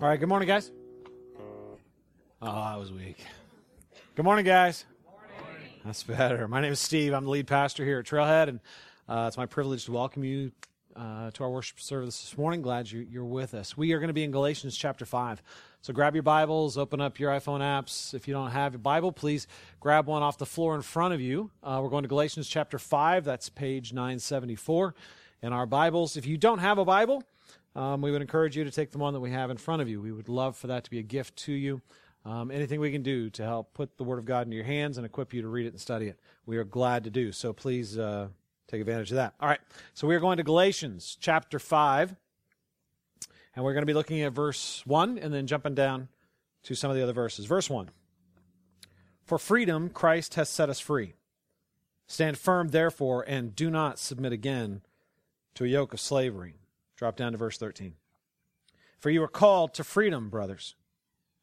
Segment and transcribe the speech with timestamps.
[0.00, 0.72] All right, good morning, guys.
[2.42, 3.24] Oh, I was weak.
[4.16, 4.84] Good morning, guys.
[5.84, 6.48] That's better.
[6.48, 7.14] My name is Steve.
[7.14, 8.60] I'm the lead pastor here at Trailhead, and
[9.08, 10.50] uh, it's my privilege to welcome you
[10.96, 12.60] uh, to our worship service this morning.
[12.60, 13.76] Glad you, you're with us.
[13.76, 15.40] We are going to be in Galatians chapter 5.
[15.80, 18.14] So grab your Bibles, open up your iPhone apps.
[18.14, 19.46] If you don't have a Bible, please
[19.78, 21.52] grab one off the floor in front of you.
[21.62, 23.24] Uh, we're going to Galatians chapter 5.
[23.24, 24.92] That's page 974
[25.40, 26.16] in our Bibles.
[26.16, 27.22] If you don't have a Bible,
[27.76, 29.88] um, we would encourage you to take the one that we have in front of
[29.88, 30.00] you.
[30.00, 31.82] We would love for that to be a gift to you.
[32.24, 34.96] Um, anything we can do to help put the Word of God into your hands
[34.96, 37.32] and equip you to read it and study it, we are glad to do.
[37.32, 38.28] So please uh,
[38.68, 39.34] take advantage of that.
[39.40, 39.60] All right,
[39.92, 42.16] so we are going to Galatians chapter 5,
[43.54, 46.08] and we're going to be looking at verse 1 and then jumping down
[46.62, 47.44] to some of the other verses.
[47.44, 47.90] Verse 1
[49.26, 51.12] For freedom Christ has set us free.
[52.06, 54.82] Stand firm, therefore, and do not submit again
[55.54, 56.54] to a yoke of slavery.
[56.96, 57.94] Drop down to verse 13.
[58.98, 60.76] For you are called to freedom, brothers.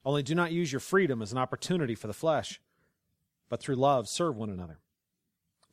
[0.04, 2.60] Only do not use your freedom as an opportunity for the flesh,
[3.50, 4.80] but through love serve one another.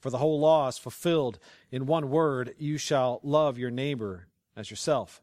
[0.00, 1.38] For the whole law is fulfilled
[1.70, 5.22] in one word you shall love your neighbor as yourself.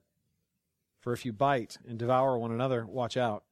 [1.00, 3.44] For if you bite and devour one another, watch out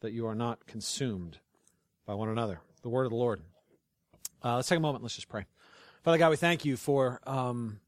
[0.00, 1.38] that you are not consumed
[2.06, 2.60] by one another.
[2.82, 3.40] The word of the Lord.
[4.42, 5.02] Uh, let's take a moment.
[5.02, 5.46] Let's just pray.
[6.02, 7.80] Father God, we thank you for um,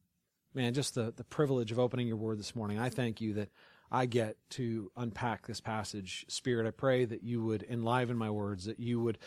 [0.56, 2.78] man, just the, the privilege of opening your word this morning.
[2.78, 3.50] I thank you that
[3.92, 6.24] I get to unpack this passage.
[6.28, 9.18] Spirit, I pray that you would enliven my words, that you would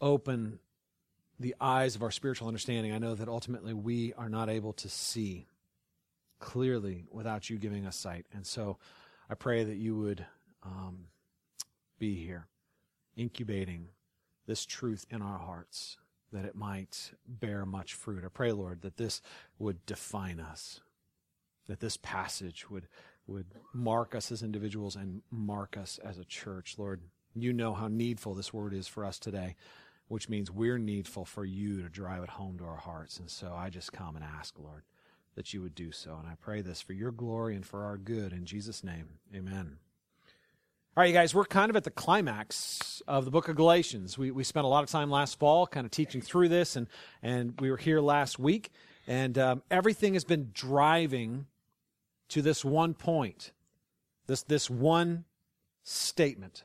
[0.00, 0.60] open
[1.40, 2.92] the eyes of our spiritual understanding.
[2.92, 5.48] I know that ultimately we are not able to see
[6.38, 8.26] clearly without you giving us sight.
[8.32, 8.76] And so
[9.28, 10.26] I pray that you would
[10.62, 11.06] um,
[11.98, 12.46] be here,
[13.16, 13.88] incubating
[14.46, 15.96] this truth in our hearts
[16.32, 18.24] that it might bear much fruit.
[18.24, 19.20] I pray, Lord, that this
[19.58, 20.80] would define us,
[21.68, 22.88] that this passage would,
[23.26, 26.76] would mark us as individuals and mark us as a church.
[26.76, 27.02] Lord,
[27.34, 29.56] you know how needful this word is for us today,
[30.08, 33.18] which means we're needful for you to drive it home to our hearts.
[33.18, 34.82] And so I just come and ask, Lord,
[35.34, 36.16] that you would do so.
[36.18, 38.32] And I pray this for your glory and for our good.
[38.32, 39.78] In Jesus' name, amen.
[40.96, 44.16] All right, you guys, we're kind of at the climax of the book of Galatians.
[44.16, 46.86] We, we spent a lot of time last fall kind of teaching through this, and,
[47.20, 48.70] and we were here last week,
[49.08, 51.46] and um, everything has been driving
[52.28, 53.50] to this one point,
[54.28, 55.24] this, this one
[55.82, 56.62] statement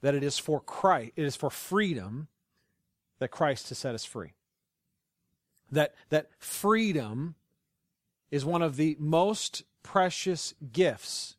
[0.00, 2.26] that it is for Christ, it is for freedom
[3.20, 4.32] that Christ has set us free.
[5.70, 7.36] That, that freedom
[8.32, 11.36] is one of the most precious gifts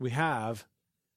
[0.00, 0.66] we have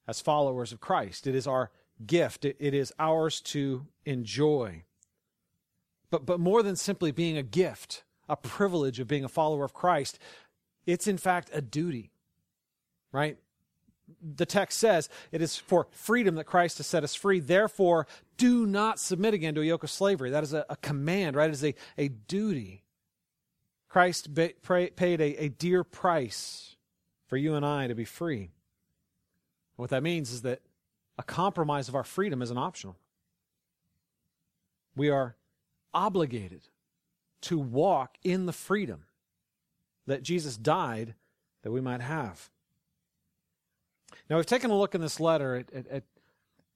[0.10, 1.28] as followers of Christ.
[1.28, 1.70] It is our
[2.06, 4.84] gift, it, is ours to enjoy.
[6.10, 9.74] But, but more than simply being a gift, a privilege of being a follower of
[9.74, 10.18] Christ,
[10.88, 12.12] it's in fact a duty,
[13.12, 13.38] right?
[14.24, 17.40] The text says it is for freedom that Christ has set us free.
[17.40, 20.32] Therefore, do not submit again to a yoke of slavery.
[20.32, 21.50] That is a, a command, right?
[21.50, 22.84] It is a, a duty.
[23.88, 26.76] Christ ba- paid a, a dear price
[27.28, 28.50] for you and I to be free.
[29.80, 30.60] What that means is that
[31.18, 32.98] a compromise of our freedom isn't optional.
[34.94, 35.38] We are
[35.94, 36.64] obligated
[37.44, 39.06] to walk in the freedom
[40.06, 41.16] that Jesus died
[41.62, 42.50] that we might have.
[44.30, 46.04] Now, we've taken a look in this letter at, at, at,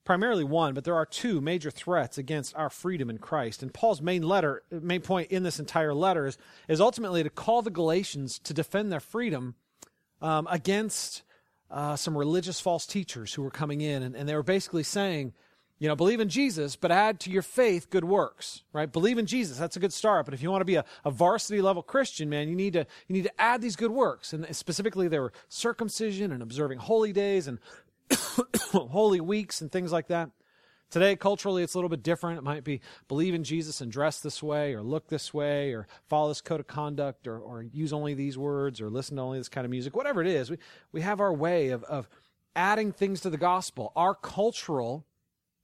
[0.06, 3.62] primarily one, but there are two major threats against our freedom in Christ.
[3.62, 6.38] And Paul's main letter, main point in this entire letter is,
[6.70, 9.56] is ultimately to call the Galatians to defend their freedom
[10.22, 11.24] um, against
[11.74, 15.34] uh, some religious false teachers who were coming in, and, and they were basically saying,
[15.80, 18.90] you know, believe in Jesus, but add to your faith good works, right?
[18.90, 19.58] Believe in Jesus.
[19.58, 20.26] That's a good start.
[20.26, 22.86] But if you want to be a, a varsity level Christian, man, you need to,
[23.08, 24.34] you need to add these good works.
[24.34, 27.60] And specifically, there were circumcision and observing holy days and
[28.72, 30.30] holy weeks and things like that.
[30.94, 32.38] Today, culturally, it's a little bit different.
[32.38, 35.88] It might be believe in Jesus and dress this way, or look this way, or
[36.06, 39.40] follow this code of conduct, or, or use only these words, or listen to only
[39.40, 39.96] this kind of music.
[39.96, 40.60] Whatever it is, we,
[40.92, 42.08] we have our way of, of
[42.56, 43.92] adding things to the gospel.
[43.96, 45.04] Our cultural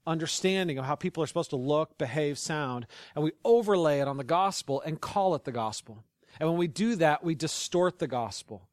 [0.08, 4.18] understanding of how people are supposed to look, behave, sound, and we overlay it on
[4.18, 6.04] the gospel and call it the gospel.
[6.40, 8.68] And when we do that, we distort the gospel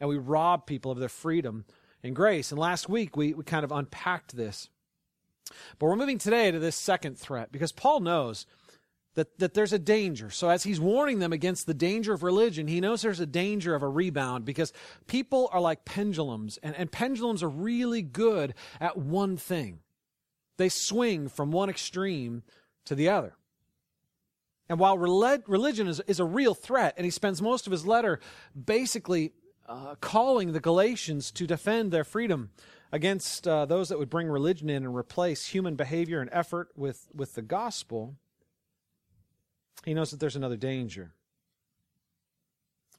[0.00, 1.66] and we rob people of their freedom
[2.02, 2.50] and grace.
[2.50, 4.70] And last week, we, we kind of unpacked this.
[5.78, 8.46] But we're moving today to this second threat because Paul knows
[9.14, 10.30] that, that there's a danger.
[10.30, 13.74] So, as he's warning them against the danger of religion, he knows there's a danger
[13.74, 14.72] of a rebound because
[15.06, 19.80] people are like pendulums, and, and pendulums are really good at one thing
[20.56, 22.42] they swing from one extreme
[22.86, 23.34] to the other.
[24.68, 28.20] And while religion is, is a real threat, and he spends most of his letter
[28.54, 29.32] basically
[29.68, 32.50] uh, calling the Galatians to defend their freedom
[32.94, 37.08] against uh, those that would bring religion in and replace human behavior and effort with,
[37.12, 38.14] with the gospel,
[39.84, 41.10] he knows that there's another danger.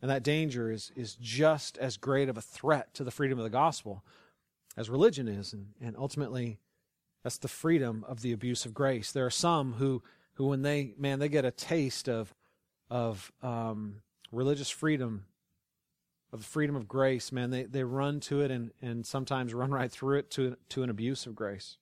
[0.02, 3.46] And that danger is, is just as great of a threat to the freedom of
[3.46, 4.04] the gospel
[4.76, 5.54] as religion is.
[5.54, 6.60] And, and ultimately,
[7.24, 9.14] that's the freedom of the abuse of grace.
[9.14, 10.04] There are some who,
[10.34, 12.36] who when they, man, they get a taste of,
[12.90, 15.24] of um, religious freedom,
[16.36, 19.72] of the freedom of grace, man, they, they run to it and, and sometimes run
[19.80, 21.78] right through it to, to an abuse of grace.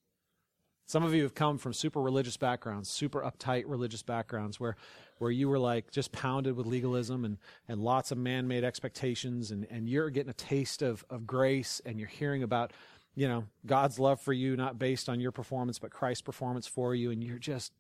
[0.86, 4.76] Some of you have come from super religious backgrounds, super uptight religious backgrounds, where,
[5.18, 9.52] where you were like just pounded with legalism and, and lots of man made expectations,
[9.52, 12.74] and, and you're getting a taste of, of grace, and you're hearing about,
[13.16, 16.94] you know, God's love for you, not based on your performance, but Christ's performance for
[16.94, 17.72] you, and you're just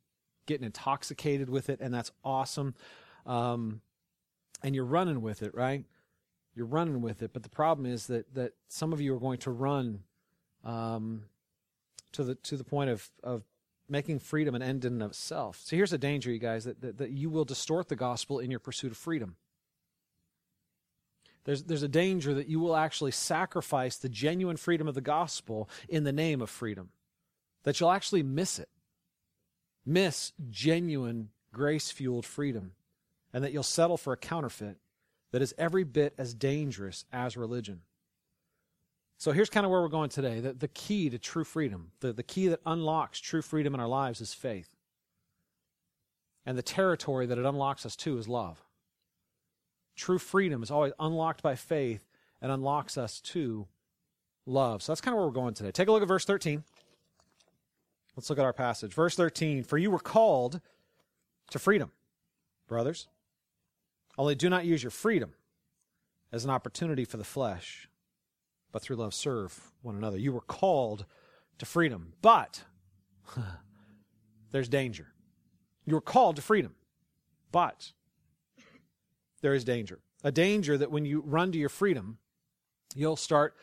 [0.45, 2.73] getting intoxicated with it, and that's awesome.
[3.25, 3.81] Um,
[4.63, 5.85] and you're running with it, right?
[6.55, 7.31] You're running with it.
[7.33, 10.03] But the problem is that, that some of you are going to run
[10.63, 11.23] um,
[12.11, 13.44] to the to the point of, of
[13.89, 15.61] making freedom an end in of itself.
[15.63, 18.50] So here's a danger, you guys, that, that, that you will distort the gospel in
[18.50, 19.35] your pursuit of freedom.
[21.44, 25.69] There's, there's a danger that you will actually sacrifice the genuine freedom of the gospel
[25.89, 26.89] in the name of freedom,
[27.63, 28.69] that you'll actually miss it,
[29.85, 32.71] miss genuine grace fueled freedom,
[33.33, 34.77] and that you'll settle for a counterfeit
[35.33, 37.81] that is every bit as dangerous as religion.
[39.18, 40.39] So here's kind of where we're going today.
[40.39, 43.88] The, the key to true freedom, the, the key that unlocks true freedom in our
[43.88, 44.75] lives is faith.
[46.45, 48.63] And the territory that it unlocks us to is love.
[49.95, 52.07] True freedom is always unlocked by faith
[52.39, 53.68] and unlocks us to
[54.45, 54.83] love.
[54.83, 55.71] So that's kind of where we're going today.
[55.71, 56.63] Take a look at verse 13.
[58.15, 58.94] Let's look at our passage.
[58.94, 60.62] Verse 13 For you were called
[61.50, 61.91] to freedom,
[62.68, 63.07] brothers.
[64.18, 65.33] Only do not use your freedom
[66.31, 67.89] as an opportunity for the flesh
[68.74, 70.18] but through love serve one another.
[70.18, 71.06] You were called
[71.60, 72.63] to freedom, but
[74.51, 75.13] there's danger.
[75.86, 76.75] You were called to freedom,
[77.51, 77.94] but
[79.42, 80.00] there is danger.
[80.24, 82.18] A danger that when you run to your freedom,
[82.95, 83.56] you'll start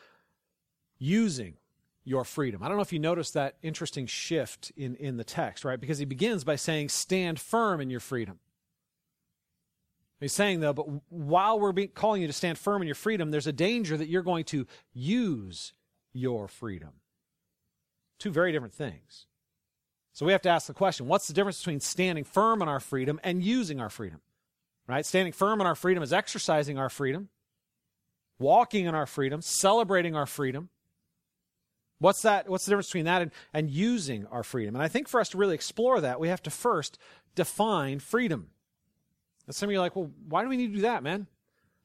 [0.97, 1.55] using
[2.03, 2.63] your freedom.
[2.63, 5.79] I don't know if you noticed that interesting shift in, in the text, right?
[5.79, 8.39] Because he begins by saying, stand firm in your freedom.
[10.21, 13.47] He's saying, though, but while we're calling you to stand firm in your freedom, there's
[13.47, 15.73] a danger that you're going to use
[16.13, 16.91] your freedom.
[18.19, 19.25] Two very different things.
[20.13, 22.79] So we have to ask the question what's the difference between standing firm in our
[22.79, 24.21] freedom and using our freedom?
[24.87, 25.05] Right?
[25.05, 27.29] Standing firm in our freedom is exercising our freedom,
[28.37, 30.69] walking in our freedom, celebrating our freedom.
[31.97, 32.47] What's that?
[32.47, 34.75] What's the difference between that and, and using our freedom?
[34.75, 36.99] And I think for us to really explore that, we have to first
[37.33, 38.49] define freedom.
[39.51, 41.27] And some of you are like, well, why do we need to do that, man?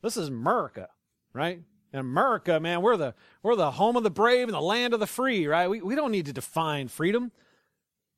[0.00, 0.88] This is America,
[1.32, 1.60] right?
[1.92, 5.00] In America, man, we're the we're the home of the brave and the land of
[5.00, 5.68] the free, right?
[5.68, 7.32] We we don't need to define freedom.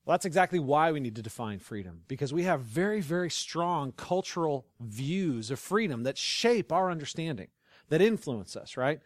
[0.04, 3.92] Well, that's exactly why we need to define freedom, because we have very, very strong
[3.92, 7.48] cultural views of freedom that shape our understanding,
[7.88, 9.00] that influence us, right?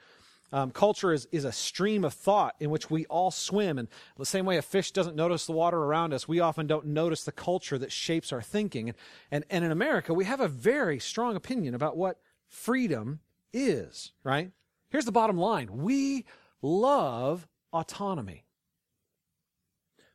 [0.53, 3.79] Um, culture is, is a stream of thought in which we all swim.
[3.79, 3.89] And
[4.19, 7.25] the same way a fish doesn't notice the water around us, we often don't notice
[7.25, 8.91] the culture that shapes our thinking.
[8.91, 8.99] And,
[9.31, 13.21] and, and in America, we have a very strong opinion about what freedom
[13.53, 14.51] is, right?
[14.91, 16.27] Here's the bottom line we
[16.61, 18.45] love autonomy,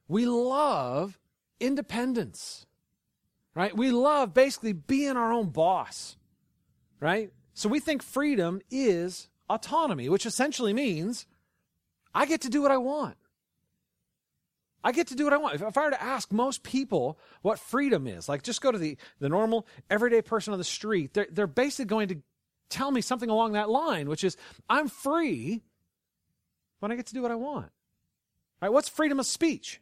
[0.08, 1.20] we love
[1.60, 2.68] independence,
[3.56, 3.76] right?
[3.76, 6.16] We love basically being our own boss,
[7.00, 7.32] right?
[7.56, 11.26] So we think freedom is autonomy, which essentially means
[12.14, 13.16] I get to do what I want.
[14.84, 15.56] I get to do what I want.
[15.56, 18.78] If, if, I were to ask most people what freedom is, like just go to
[18.78, 22.22] the, the normal, everyday person on the street, they're, they're basically going to
[22.70, 24.38] tell me something along that line, which is
[24.70, 25.64] I'm free
[26.80, 27.72] when I get to do what I want.
[28.62, 28.72] Right?
[28.72, 29.82] What's freedom of speech?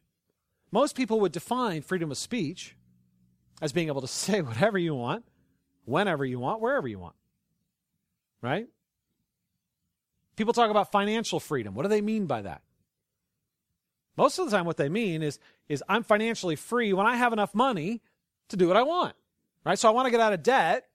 [0.71, 2.75] Most people would define freedom of speech
[3.61, 5.25] as being able to say whatever you want,
[5.85, 7.15] whenever you want, wherever you want.
[8.41, 8.67] Right?
[10.35, 11.73] People talk about financial freedom.
[11.75, 12.61] What do they mean by that?
[14.17, 17.33] Most of the time, what they mean is, is I'm financially free when I have
[17.33, 18.01] enough money
[18.49, 19.15] to do what I want.
[19.65, 19.77] Right?
[19.77, 20.87] So I want to get out of debt,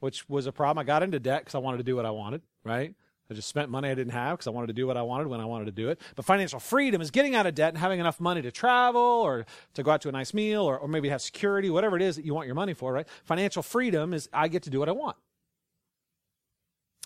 [0.00, 0.78] which was a problem.
[0.82, 2.94] I got into debt because I wanted to do what I wanted, right?
[3.30, 5.28] I just spent money I didn't have because I wanted to do what I wanted
[5.28, 6.00] when I wanted to do it.
[6.16, 9.46] But financial freedom is getting out of debt and having enough money to travel or
[9.74, 12.16] to go out to a nice meal or, or maybe have security, whatever it is
[12.16, 13.06] that you want your money for, right?
[13.22, 15.16] Financial freedom is I get to do what I want.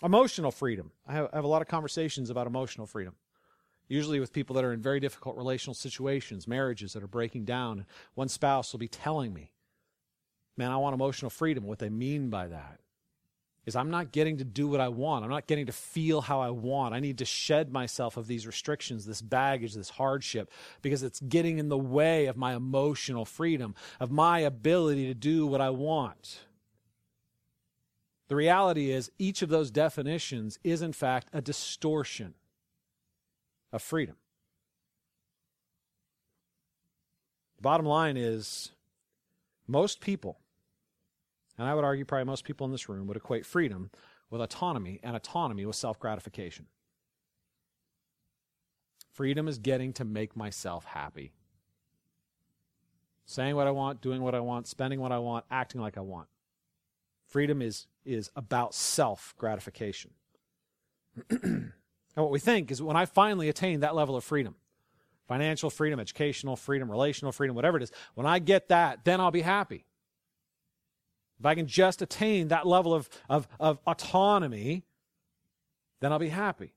[0.03, 0.91] Emotional freedom.
[1.07, 3.15] I have, I have, a lot of conversations about emotional freedom,
[3.87, 7.85] usually with people that are in very difficult relational situations, marriages that are breaking down.
[8.13, 9.51] One spouse will be telling me,
[10.57, 12.79] Man, I want emotional freedom, what they mean by that.
[13.65, 15.25] is I'm not getting to do what I want.
[15.25, 16.93] I'm not getting to feel how I want.
[16.93, 21.57] I need to shed myself of these restrictions, this baggage, this hardship, because it's getting
[21.57, 26.41] in the way of my emotional freedom, of my ability to do what I want.
[28.27, 32.33] The reality is, each of those definitions is, in fact, a distortion
[33.71, 34.15] of freedom.
[37.57, 38.71] The bottom line is,
[39.67, 40.39] most people
[41.57, 43.89] and I would argue probably most people in this room would equate freedom
[44.29, 46.65] with autonomy and autonomy with self gratification.
[49.11, 51.31] Freedom is getting to make myself happy.
[53.25, 56.01] Saying what I want, doing what I want, spending what I want, acting like I
[56.01, 56.27] want.
[57.25, 60.11] Freedom is, is about self gratification.
[61.29, 61.71] and
[62.15, 64.55] what we think is when I finally attain that level of freedom,
[65.27, 69.31] financial freedom, educational freedom, relational freedom, whatever it is, when I get that, then I'll
[69.31, 69.85] be happy.
[71.39, 74.83] If I can just attain that level of, of, of autonomy,
[75.99, 76.73] then I'll be happy.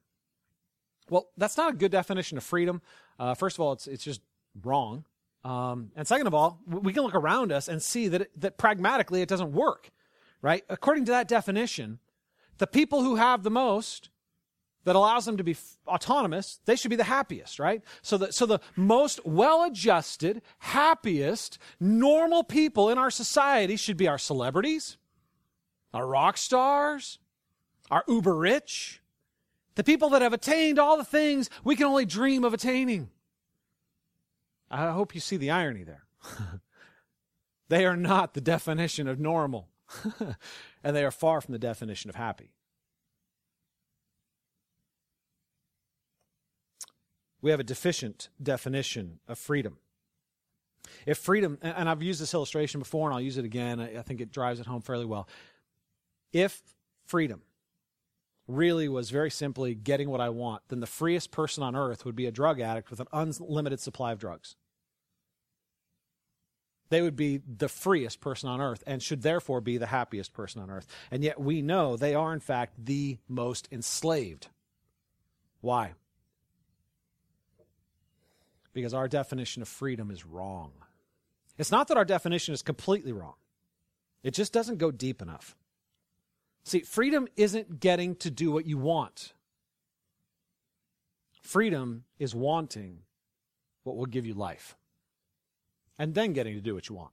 [1.10, 2.82] Well, that's not a good definition of freedom.
[3.18, 4.20] Uh, first of all, it's, it's just
[4.62, 5.04] wrong.
[5.44, 8.58] Um, and second of all, we can look around us and see that, it, that
[8.58, 9.90] pragmatically it doesn't work,
[10.42, 10.64] right?
[10.68, 11.98] According to that definition,
[12.58, 14.10] the people who have the most
[14.84, 17.82] that allows them to be autonomous, they should be the happiest, right?
[18.02, 24.08] So the, so the most well adjusted, happiest, normal people in our society should be
[24.08, 24.96] our celebrities,
[25.92, 27.18] our rock stars,
[27.90, 29.02] our uber rich,
[29.74, 33.10] the people that have attained all the things we can only dream of attaining.
[34.70, 36.04] I hope you see the irony there.
[37.68, 39.68] they are not the definition of normal,
[40.84, 42.52] and they are far from the definition of happy.
[47.40, 49.78] we have a deficient definition of freedom.
[51.06, 54.20] If freedom, and I've used this illustration before and I'll use it again, I think
[54.20, 55.28] it drives it home fairly well.
[56.32, 56.62] If
[57.04, 57.42] freedom
[58.46, 62.16] really was very simply getting what I want, then the freest person on earth would
[62.16, 64.56] be a drug addict with an unlimited supply of drugs.
[66.90, 70.62] They would be the freest person on earth and should therefore be the happiest person
[70.62, 70.86] on earth.
[71.10, 74.48] And yet we know they are, in fact, the most enslaved.
[75.60, 75.94] Why?
[78.78, 80.70] because our definition of freedom is wrong.
[81.56, 83.34] It's not that our definition is completely wrong,
[84.22, 85.56] it just doesn't go deep enough.
[86.62, 89.32] See, freedom isn't getting to do what you want,
[91.42, 93.00] freedom is wanting
[93.82, 94.76] what will give you life
[95.98, 97.10] and then getting to do what you want.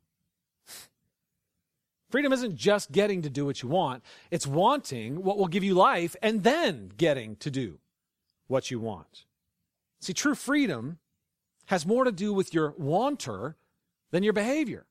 [2.10, 5.74] Freedom isn't just getting to do what you want, it's wanting what will give you
[5.74, 7.80] life and then getting to do
[8.48, 9.26] what you want.
[10.00, 11.00] See, true freedom
[11.66, 13.56] has more to do with your wanter
[14.12, 14.86] than your behavior.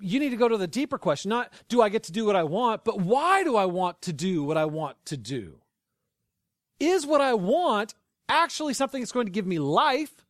[0.00, 2.36] You need to go to the deeper question not do I get to do what
[2.36, 5.60] I want, but why do I want to do what I want to do?
[6.78, 7.94] Is what I want
[8.28, 10.25] actually something that's going to give me life?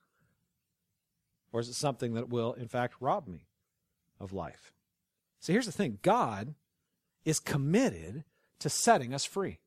[1.56, 3.46] Or is it something that will, in fact, rob me
[4.20, 4.74] of life?
[5.40, 6.54] So here's the thing God
[7.24, 8.24] is committed
[8.58, 9.60] to setting us free.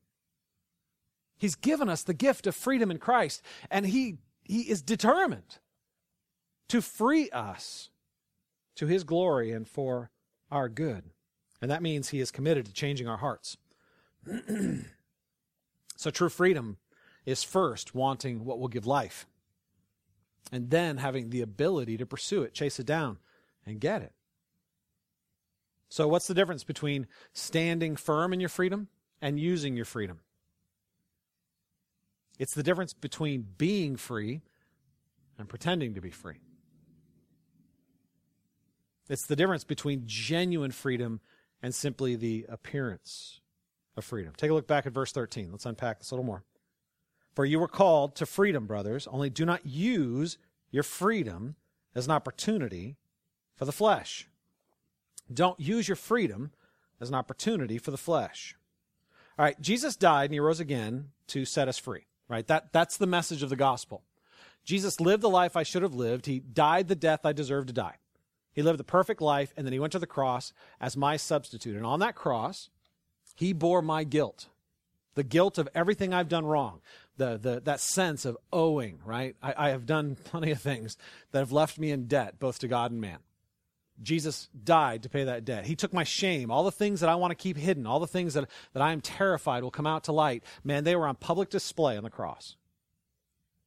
[1.36, 3.42] He's given us the gift of freedom in Christ,
[3.72, 5.58] and He he is determined
[6.68, 7.90] to free us
[8.76, 10.12] to His glory and for
[10.48, 11.10] our good.
[11.60, 13.56] And that means He is committed to changing our hearts.
[15.96, 16.76] so true freedom
[17.26, 19.26] is first wanting what will give life,
[20.52, 23.18] and then having the ability to pursue it, chase it down,
[23.66, 24.12] and get it.
[25.88, 28.88] So, what's the difference between standing firm in your freedom
[29.20, 30.20] and using your freedom?
[32.38, 34.40] It's the difference between being free
[35.36, 36.40] and pretending to be free.
[39.08, 41.20] It's the difference between genuine freedom
[41.62, 43.40] and simply the appearance
[43.96, 44.32] of freedom.
[44.36, 45.50] Take a look back at verse 13.
[45.50, 46.44] Let's unpack this a little more.
[47.34, 50.38] For you were called to freedom, brothers, only do not use
[50.70, 51.56] your freedom
[51.94, 52.96] as an opportunity
[53.54, 54.28] for the flesh.
[55.32, 56.50] Don't use your freedom
[57.00, 58.56] as an opportunity for the flesh.
[59.38, 62.46] All right, Jesus died and he rose again to set us free right?
[62.46, 64.02] That, that's the message of the gospel.
[64.64, 66.26] Jesus lived the life I should have lived.
[66.26, 67.96] He died the death I deserved to die.
[68.52, 71.76] He lived the perfect life, and then he went to the cross as my substitute.
[71.76, 72.70] And on that cross,
[73.34, 74.46] he bore my guilt
[75.16, 76.80] the guilt of everything I've done wrong,
[77.20, 79.36] the, the, that sense of owing, right?
[79.42, 80.96] I, I have done plenty of things
[81.32, 83.18] that have left me in debt, both to God and man.
[84.02, 85.66] Jesus died to pay that debt.
[85.66, 88.06] He took my shame, all the things that I want to keep hidden, all the
[88.06, 90.42] things that, that I am terrified will come out to light.
[90.64, 92.56] Man, they were on public display on the cross.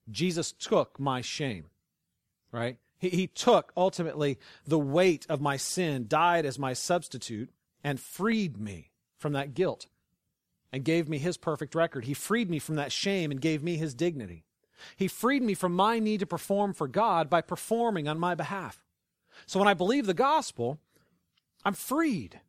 [0.10, 1.66] Jesus took my shame,
[2.52, 2.78] right?
[2.98, 7.52] He, he took ultimately the weight of my sin, died as my substitute,
[7.84, 9.86] and freed me from that guilt
[10.74, 12.06] and gave me his perfect record.
[12.06, 14.44] He freed me from that shame and gave me his dignity.
[14.98, 18.84] He freed me from my need to perform for God by performing on my behalf.
[19.46, 20.80] So when I believe the gospel,
[21.64, 22.42] I'm freed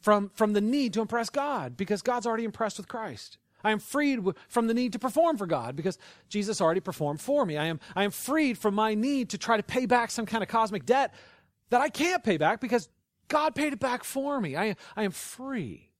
[0.00, 3.38] from, from the need to impress God because God's already impressed with Christ.
[3.62, 5.96] I am freed from the need to perform for God because
[6.28, 7.56] Jesus already performed for me.
[7.56, 10.42] I am, I am freed from my need to try to pay back some kind
[10.42, 11.14] of cosmic debt
[11.68, 12.88] that I can't pay back because
[13.28, 14.56] God paid it back for me.
[14.56, 15.90] I, I am free.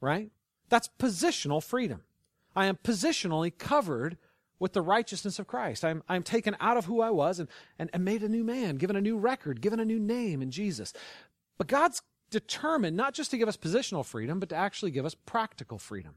[0.00, 0.30] Right?
[0.68, 2.02] That's positional freedom.
[2.54, 4.16] I am positionally covered
[4.58, 5.84] with the righteousness of Christ.
[5.84, 8.76] I'm, I'm taken out of who I was and, and, and made a new man,
[8.76, 10.92] given a new record, given a new name in Jesus.
[11.58, 15.14] But God's determined not just to give us positional freedom, but to actually give us
[15.14, 16.14] practical freedom,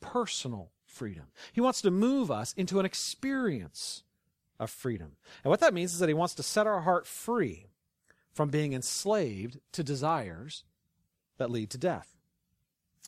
[0.00, 1.24] personal freedom.
[1.52, 4.02] He wants to move us into an experience
[4.60, 5.16] of freedom.
[5.42, 7.66] And what that means is that He wants to set our heart free
[8.32, 10.64] from being enslaved to desires
[11.38, 12.11] that lead to death.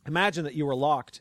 [0.07, 1.21] Imagine that you were locked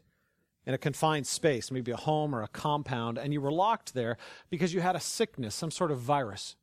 [0.66, 4.18] in a confined space, maybe a home or a compound, and you were locked there
[4.50, 6.56] because you had a sickness, some sort of virus.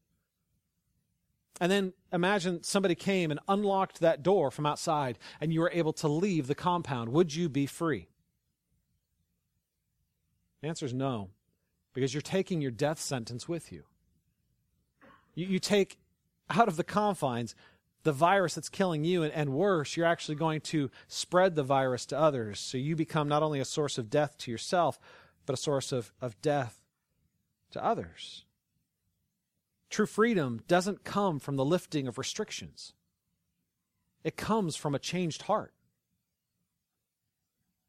[1.60, 5.92] And then imagine somebody came and unlocked that door from outside and you were able
[5.94, 7.10] to leave the compound.
[7.10, 8.08] Would you be free?
[10.62, 11.28] The answer is no,
[11.92, 13.84] because you're taking your death sentence with you.
[15.34, 15.98] You, you take
[16.48, 17.54] out of the confines
[18.02, 22.06] the virus that's killing you, and, and worse, you're actually going to spread the virus
[22.06, 22.58] to others.
[22.58, 24.98] So you become not only a source of death to yourself,
[25.46, 26.80] but a source of, of death
[27.72, 28.44] to others.
[29.90, 32.94] True freedom doesn't come from the lifting of restrictions,
[34.22, 35.72] it comes from a changed heart.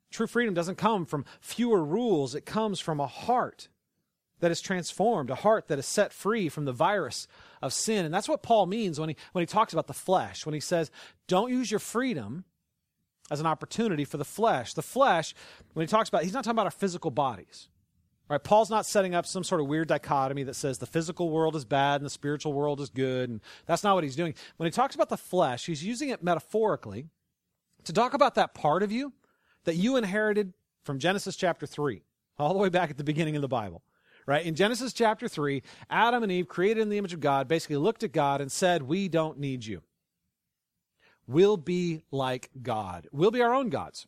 [0.10, 3.70] True freedom doesn't come from fewer rules, it comes from a heart
[4.42, 7.28] that is transformed, a heart that is set free from the virus
[7.62, 8.06] of sin.
[8.06, 10.60] And that's what Paul means when he, when he talks about the flesh, when he
[10.60, 10.92] says,
[11.28, 12.44] don't use your freedom
[13.30, 14.74] as an opportunity for the flesh.
[14.74, 15.34] The flesh,
[15.74, 17.70] when he talks about, he's not talking about our physical bodies.
[18.28, 18.44] Right?
[18.44, 21.66] Paul's not setting up some sort of weird dichotomy that says the physical world is
[21.66, 23.30] bad and the spiritual world is good.
[23.30, 24.34] And that's not what he's doing.
[24.58, 27.08] When he talks about the flesh, he's using it metaphorically
[27.84, 29.14] to talk about that part of you
[29.66, 32.02] that you inherited from Genesis chapter 3,
[32.40, 33.84] all the way back at the beginning of the Bible
[34.26, 34.46] right?
[34.46, 38.04] In Genesis chapter 3, Adam and Eve, created in the image of God, basically looked
[38.04, 39.82] at God and said, We don't need you.
[41.28, 43.08] We'll be like God.
[43.12, 44.08] We'll be our own gods.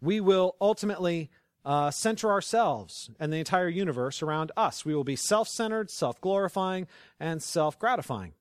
[0.00, 1.30] We will ultimately
[1.64, 4.84] uh, center ourselves and the entire universe around us.
[4.84, 6.86] We will be self centered, self glorifying,
[7.18, 8.34] and self gratifying.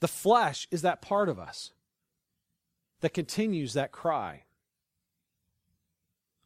[0.00, 1.72] The flesh is that part of us
[3.00, 4.42] that continues that cry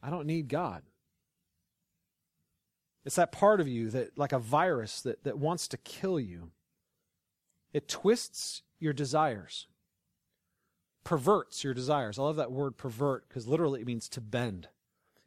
[0.02, 0.82] I don't need God.
[3.04, 6.50] It's that part of you that, like a virus, that, that wants to kill you.
[7.72, 9.66] It twists your desires,
[11.04, 12.18] perverts your desires.
[12.18, 14.68] I love that word pervert because literally it means to bend.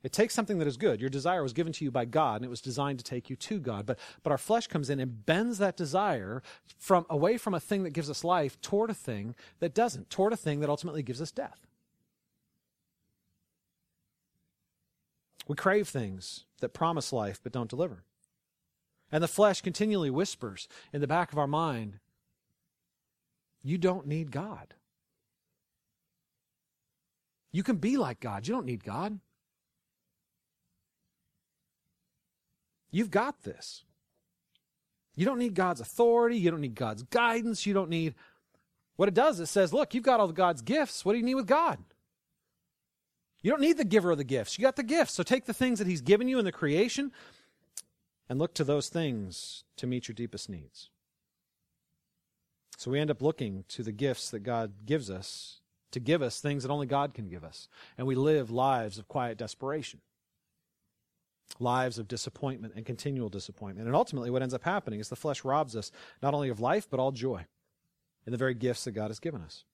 [0.04, 1.00] It takes something that is good.
[1.00, 3.38] Your desire was given to you by God and it was designed to take you
[3.38, 3.86] to God.
[3.86, 6.44] But, but our flesh comes in and bends that desire
[6.78, 10.34] from away from a thing that gives us life toward a thing that doesn't, toward
[10.34, 11.66] a thing that ultimately gives us death.
[15.48, 18.04] We crave things that promise life but don't deliver.
[19.12, 22.00] And the flesh continually whispers in the back of our mind,
[23.62, 24.74] You don't need God.
[27.52, 28.48] You can be like God.
[28.48, 29.20] You don't need God.
[32.92, 33.86] You've got this.
[35.16, 36.38] You don't need God's authority.
[36.38, 37.66] You don't need God's guidance.
[37.66, 38.16] You don't need.
[38.96, 41.06] What it does, it says, look, you've got all of God's gifts.
[41.06, 41.80] What do you need with God?
[43.44, 44.58] You don't need the giver of the gifts.
[44.58, 45.14] You got the gifts.
[45.14, 47.12] So take the things that He's given you in the creation
[48.30, 50.90] and look to those things to meet your deepest needs.
[52.78, 55.60] So we end up looking to the gifts that God gives us
[55.92, 57.68] to give us things that only God can give us.
[57.98, 60.02] And we live lives of quiet desperation,
[61.60, 63.88] lives of disappointment and continual disappointment.
[63.88, 66.88] And ultimately, what ends up happening is the flesh robs us not only of life,
[66.90, 67.46] but all joy
[68.26, 69.66] in the very gifts that God has given us.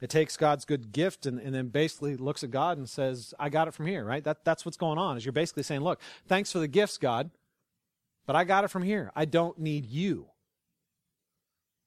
[0.00, 3.48] It takes God's good gift and, and then basically looks at God and says, I
[3.48, 4.22] got it from here, right?
[4.22, 7.30] That, that's what's going on, is you're basically saying, look, thanks for the gifts, God,
[8.26, 9.10] but I got it from here.
[9.16, 10.26] I don't need you.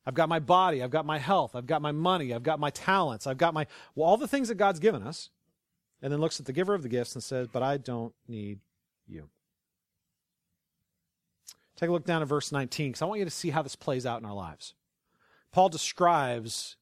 [0.05, 2.71] I've got my body, I've got my health, I've got my money, I've got my
[2.71, 5.29] talents, I've got my, well, all the things that God's given us,
[6.01, 8.59] and then looks at the giver of the gifts and says, but I don't need
[9.07, 9.29] you.
[11.75, 13.75] Take a look down at verse 19, because I want you to see how this
[13.75, 14.73] plays out in our lives.
[15.51, 16.77] Paul describes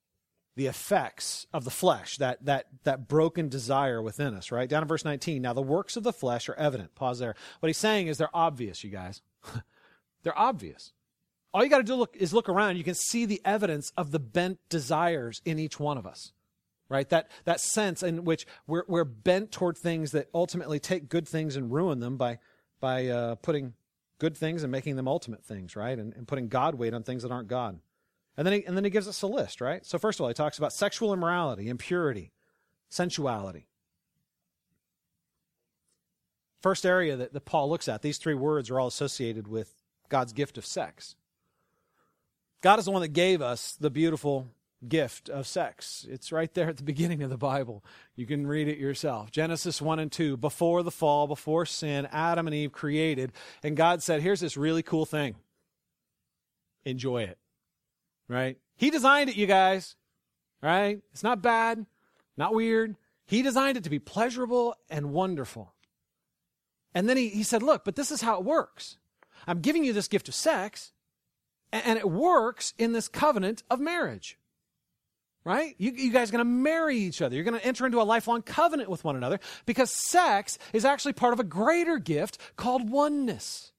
[0.60, 4.68] the effects of the flesh, that, that, that broken desire within us, right?
[4.68, 5.42] Down in verse 19.
[5.42, 6.96] Now, the works of the flesh are evident.
[6.96, 7.36] Pause there.
[7.62, 9.22] What he's saying is they're obvious, you guys.
[10.24, 10.92] they're obvious.
[11.54, 12.76] All you got to do look, is look around.
[12.76, 16.34] You can see the evidence of the bent desires in each one of us,
[16.90, 17.08] right?
[17.08, 21.56] That, that sense in which we're, we're bent toward things that ultimately take good things
[21.56, 22.40] and ruin them by,
[22.82, 23.76] by uh, putting
[24.20, 25.98] good things and making them ultimate things, right?
[25.98, 27.80] And, and putting God weight on things that aren't God.
[28.38, 29.86] And then, he, and then he gives us a list, right?
[29.86, 32.32] So, first of all, he talks about sexual immorality, impurity,
[32.90, 33.68] sensuality.
[36.62, 39.74] First area that, that Paul looks at, these three words are all associated with
[40.10, 41.16] God's gift of sex.
[42.62, 44.48] God is the one that gave us the beautiful
[44.88, 46.06] gift of sex.
[46.10, 47.84] It's right there at the beginning of the Bible.
[48.16, 49.32] You can read it yourself.
[49.32, 50.38] Genesis 1 and 2.
[50.38, 53.32] Before the fall, before sin, Adam and Eve created,
[53.64, 55.36] and God said, Here's this really cool thing.
[56.86, 57.38] Enjoy it.
[58.30, 58.58] Right?
[58.78, 59.96] He designed it, you guys.
[60.62, 61.02] Right?
[61.12, 61.86] It's not bad,
[62.38, 62.96] not weird.
[63.26, 65.74] He designed it to be pleasurable and wonderful.
[66.94, 68.98] And then he, he said, Look, but this is how it works.
[69.48, 70.92] I'm giving you this gift of sex,
[71.72, 74.38] and it works in this covenant of marriage.
[75.46, 75.76] Right?
[75.78, 77.36] You, you guys are going to marry each other.
[77.36, 81.14] You're going to enter into a lifelong covenant with one another because sex is actually
[81.14, 83.72] part of a greater gift called oneness.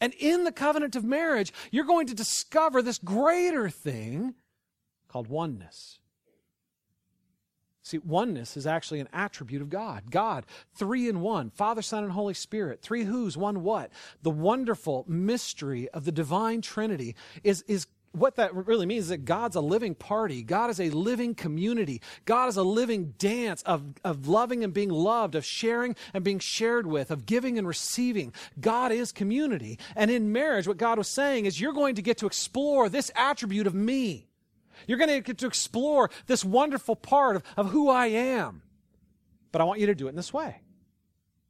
[0.00, 4.34] And in the covenant of marriage, you're going to discover this greater thing
[5.08, 5.98] called oneness.
[7.84, 10.10] See, oneness is actually an attribute of God.
[10.10, 12.80] God, three in one, Father, Son, and Holy Spirit.
[12.80, 13.90] Three who's, one what.
[14.22, 19.24] The wonderful mystery of the divine Trinity is, is what that really means is that
[19.24, 20.42] God's a living party.
[20.42, 22.00] God is a living community.
[22.24, 26.38] God is a living dance of, of loving and being loved, of sharing and being
[26.38, 28.32] shared with, of giving and receiving.
[28.60, 29.80] God is community.
[29.96, 33.10] And in marriage, what God was saying is you're going to get to explore this
[33.16, 34.28] attribute of me.
[34.86, 38.62] You're going to get to explore this wonderful part of, of who I am.
[39.50, 40.60] But I want you to do it in this way.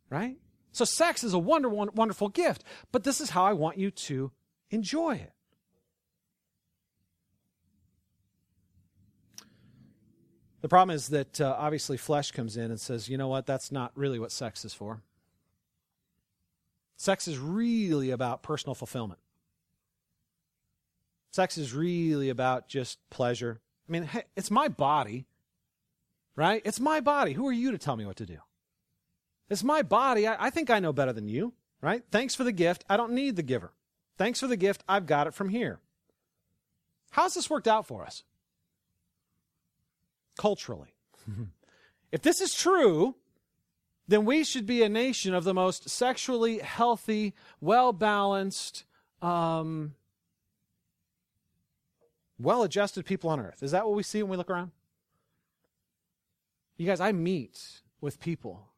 [0.08, 0.38] Right?
[0.72, 4.32] So sex is a wonder, wonderful gift, but this is how I want you to
[4.70, 5.33] enjoy it.
[10.64, 13.70] The problem is that uh, obviously flesh comes in and says, you know what, that's
[13.70, 15.02] not really what sex is for.
[16.96, 19.20] Sex is really about personal fulfillment.
[21.32, 23.60] Sex is really about just pleasure.
[23.86, 25.26] I mean, hey, it's my body,
[26.34, 26.62] right?
[26.64, 27.34] It's my body.
[27.34, 28.38] Who are you to tell me what to do?
[29.50, 30.26] It's my body.
[30.26, 32.02] I, I think I know better than you, right?
[32.10, 32.86] Thanks for the gift.
[32.88, 33.74] I don't need the giver.
[34.16, 34.82] Thanks for the gift.
[34.88, 35.80] I've got it from here.
[37.10, 38.24] How's this worked out for us?
[40.36, 40.94] Culturally.
[42.12, 43.14] if this is true,
[44.06, 48.84] then we should be a nation of the most sexually healthy, well balanced,
[49.22, 49.94] um,
[52.38, 53.62] well adjusted people on earth.
[53.62, 54.72] Is that what we see when we look around?
[56.76, 58.68] You guys, I meet with people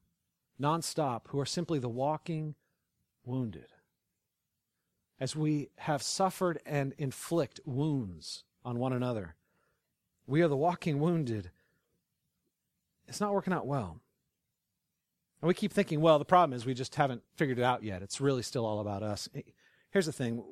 [0.61, 2.55] nonstop who are simply the walking
[3.25, 3.67] wounded.
[5.19, 9.35] As we have suffered and inflict wounds on one another,
[10.27, 11.51] we are the walking wounded.
[13.07, 14.01] It's not working out well.
[15.41, 18.03] And we keep thinking, well, the problem is we just haven't figured it out yet.
[18.03, 19.29] It's really still all about us.
[19.91, 20.43] Here's the thing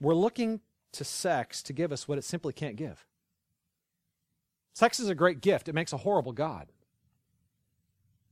[0.00, 0.60] we're looking
[0.92, 3.06] to sex to give us what it simply can't give.
[4.74, 6.72] Sex is a great gift, it makes a horrible God.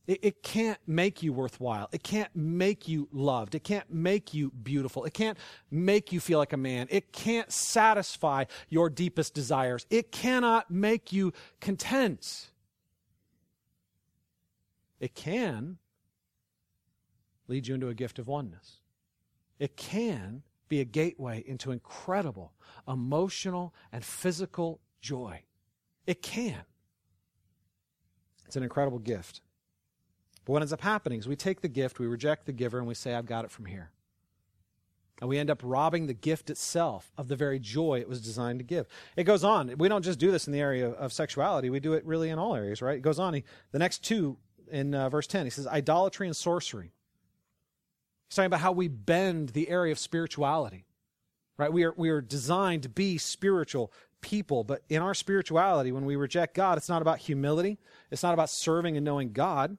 [0.07, 1.89] It, it, can't make you worthwhile.
[1.93, 3.55] It can't make you loved.
[3.55, 5.05] It can't make you beautiful.
[5.05, 5.39] It can't
[5.71, 6.89] make you feel like a man.
[6.91, 9.87] It can't satisfy your deepest desires.
[9.91, 12.51] It cannot make you content.
[14.99, 15.79] It can
[17.47, 18.81] lead you into a gift of oneness.
[19.61, 22.55] It can be a gateway into incredible
[22.89, 25.43] emotional and physical joy.
[26.07, 26.63] It can.
[28.47, 29.43] It's an incredible gift.
[30.45, 32.87] But what ends up happening is we take the gift, we reject the giver, and
[32.87, 33.91] we say, I've got it from here.
[35.21, 38.59] And we end up robbing the gift itself of the very joy it was designed
[38.59, 38.89] to give.
[39.17, 39.73] It goes on.
[39.79, 42.39] We don't just do this in the area of sexuality, we do it really in
[42.39, 42.97] all areas, right?
[42.97, 43.35] It goes on.
[43.35, 44.37] He, the next two
[44.71, 46.93] in uh, verse 10, he says, idolatry and sorcery.
[48.29, 50.87] He's talking about how we bend the area of spirituality.
[51.59, 51.73] Right?
[51.73, 56.17] We are we are designed to be spiritual people, but in our spirituality, when we
[56.17, 57.79] reject God, it's not about humility.
[58.11, 59.77] It's not about serving and knowing God.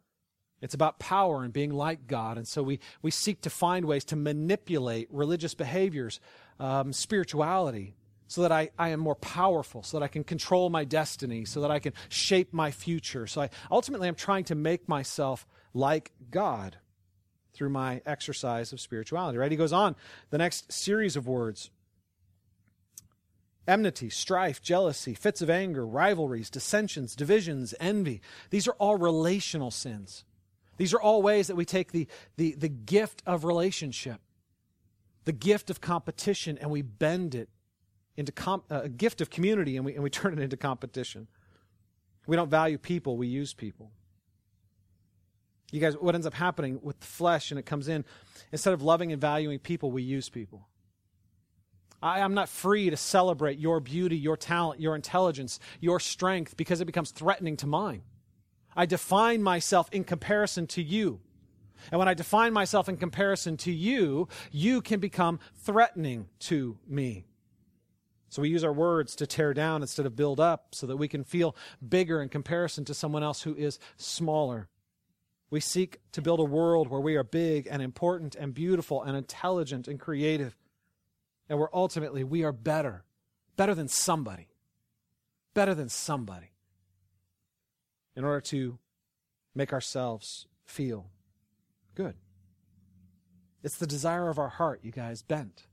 [0.63, 2.37] It's about power and being like God.
[2.37, 6.21] And so we, we seek to find ways to manipulate religious behaviors,
[6.57, 7.95] um, spirituality,
[8.27, 11.59] so that I, I am more powerful, so that I can control my destiny, so
[11.59, 13.27] that I can shape my future.
[13.27, 16.77] So I, ultimately, I'm trying to make myself like God
[17.53, 19.37] through my exercise of spirituality.
[19.37, 19.51] Right?
[19.51, 19.97] He goes on
[20.29, 21.71] the next series of words
[23.67, 28.21] enmity, strife, jealousy, fits of anger, rivalries, dissensions, divisions, envy.
[28.49, 30.23] These are all relational sins.
[30.77, 32.07] These are all ways that we take the,
[32.37, 34.19] the, the gift of relationship
[35.25, 37.49] the gift of competition and we bend it
[38.15, 41.27] into uh, a gift of community and we, and we turn it into competition.
[42.25, 43.91] We don't value people, we use people.
[45.71, 48.05] You guys, what ends up happening with the flesh and it comes in,
[48.51, 50.67] instead of loving and valuing people, we use people.
[52.01, 56.81] I, am not free to celebrate your beauty, your talent, your intelligence, your strength because
[56.81, 58.03] it becomes threatening to mine.
[58.75, 61.19] I define myself in comparison to you.
[61.91, 67.25] And when I define myself in comparison to you, you can become threatening to me.
[68.29, 71.07] So we use our words to tear down instead of build up so that we
[71.07, 71.55] can feel
[71.87, 74.69] bigger in comparison to someone else who is smaller.
[75.51, 79.15] We seek to build a world where we are big and important and beautiful and
[79.15, 80.57] intelligent and creative.
[81.47, 83.03] And where ultimately we are better,
[83.55, 84.47] better than somebody,
[85.53, 86.52] better than somebody,
[88.15, 88.77] in order to
[89.55, 91.07] make ourselves feel
[91.95, 92.15] good.
[93.63, 95.67] It's the desire of our heart, you guys, bent.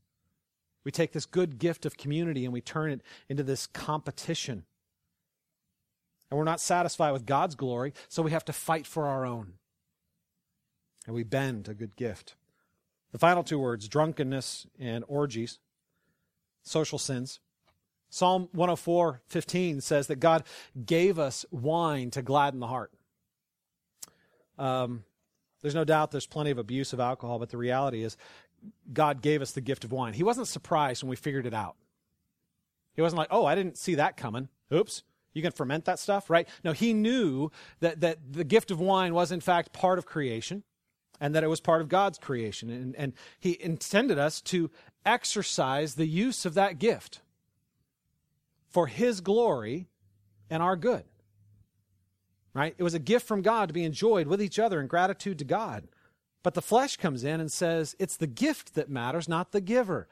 [0.85, 4.65] We take this good gift of community and we turn it into this competition.
[6.31, 9.55] And we're not satisfied with God's glory, so we have to fight for our own.
[11.07, 12.37] And we bend a good gift.
[13.13, 15.59] The final two words drunkenness and orgies,
[16.63, 17.41] social sins.
[18.11, 20.45] Psalm 104 15 says that God
[20.85, 22.93] gave us wine to gladden the heart.
[24.59, 25.05] Um,
[25.63, 28.17] there's no doubt there's plenty of abuse of alcohol, but the reality is
[28.93, 30.13] God gave us the gift of wine.
[30.13, 31.77] He wasn't surprised when we figured it out.
[32.95, 34.49] He wasn't like, oh, I didn't see that coming.
[34.73, 35.03] Oops.
[35.33, 36.49] You can ferment that stuff, right?
[36.65, 40.65] No, he knew that, that the gift of wine was, in fact, part of creation
[41.21, 42.69] and that it was part of God's creation.
[42.69, 44.71] And, and he intended us to
[45.07, 47.21] exercise the use of that gift
[48.71, 49.89] for his glory
[50.49, 51.05] and our good.
[52.55, 52.75] Right?
[52.79, 55.45] It was a gift from God to be enjoyed with each other in gratitude to
[55.45, 55.87] God.
[56.43, 60.09] But the flesh comes in and says it's the gift that matters, not the giver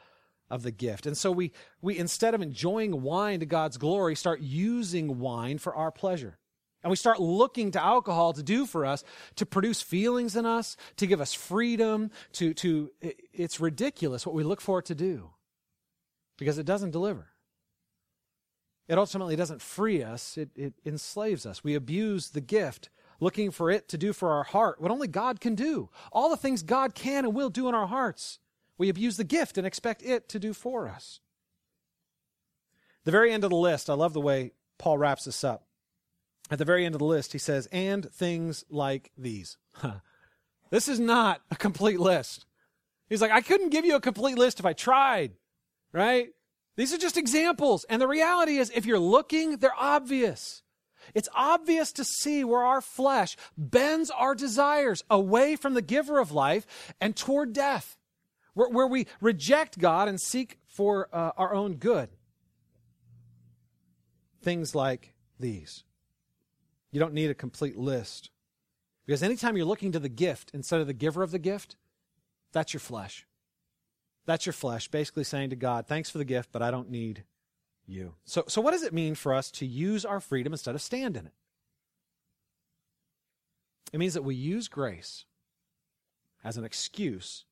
[0.50, 1.06] of the gift.
[1.06, 5.74] And so we, we instead of enjoying wine to God's glory, start using wine for
[5.74, 6.38] our pleasure.
[6.82, 9.02] And we start looking to alcohol to do for us,
[9.36, 12.90] to produce feelings in us, to give us freedom, to, to
[13.32, 15.30] it's ridiculous what we look for it to do.
[16.36, 17.26] Because it doesn't deliver.
[18.88, 21.62] It ultimately doesn't free us, it, it enslaves us.
[21.62, 22.88] We abuse the gift
[23.20, 25.90] looking for it to do for our heart what only God can do.
[26.12, 28.38] All the things God can and will do in our hearts.
[28.78, 31.20] We abuse the gift and expect it to do for us.
[33.04, 35.66] The very end of the list, I love the way Paul wraps this up.
[36.50, 39.58] At the very end of the list, he says, and things like these.
[40.70, 42.46] this is not a complete list.
[43.08, 45.32] He's like, I couldn't give you a complete list if I tried,
[45.92, 46.28] right?
[46.78, 47.84] These are just examples.
[47.90, 50.62] And the reality is, if you're looking, they're obvious.
[51.12, 56.30] It's obvious to see where our flesh bends our desires away from the giver of
[56.30, 57.98] life and toward death,
[58.54, 62.10] where, where we reject God and seek for uh, our own good.
[64.40, 65.82] Things like these.
[66.92, 68.30] You don't need a complete list.
[69.04, 71.74] Because anytime you're looking to the gift instead of the giver of the gift,
[72.52, 73.26] that's your flesh.
[74.28, 77.24] That's your flesh, basically saying to God, thanks for the gift, but I don't need
[77.86, 78.12] you.
[78.26, 81.16] So, so what does it mean for us to use our freedom instead of stand
[81.16, 81.32] in it?
[83.90, 85.24] It means that we use grace
[86.44, 87.46] as an excuse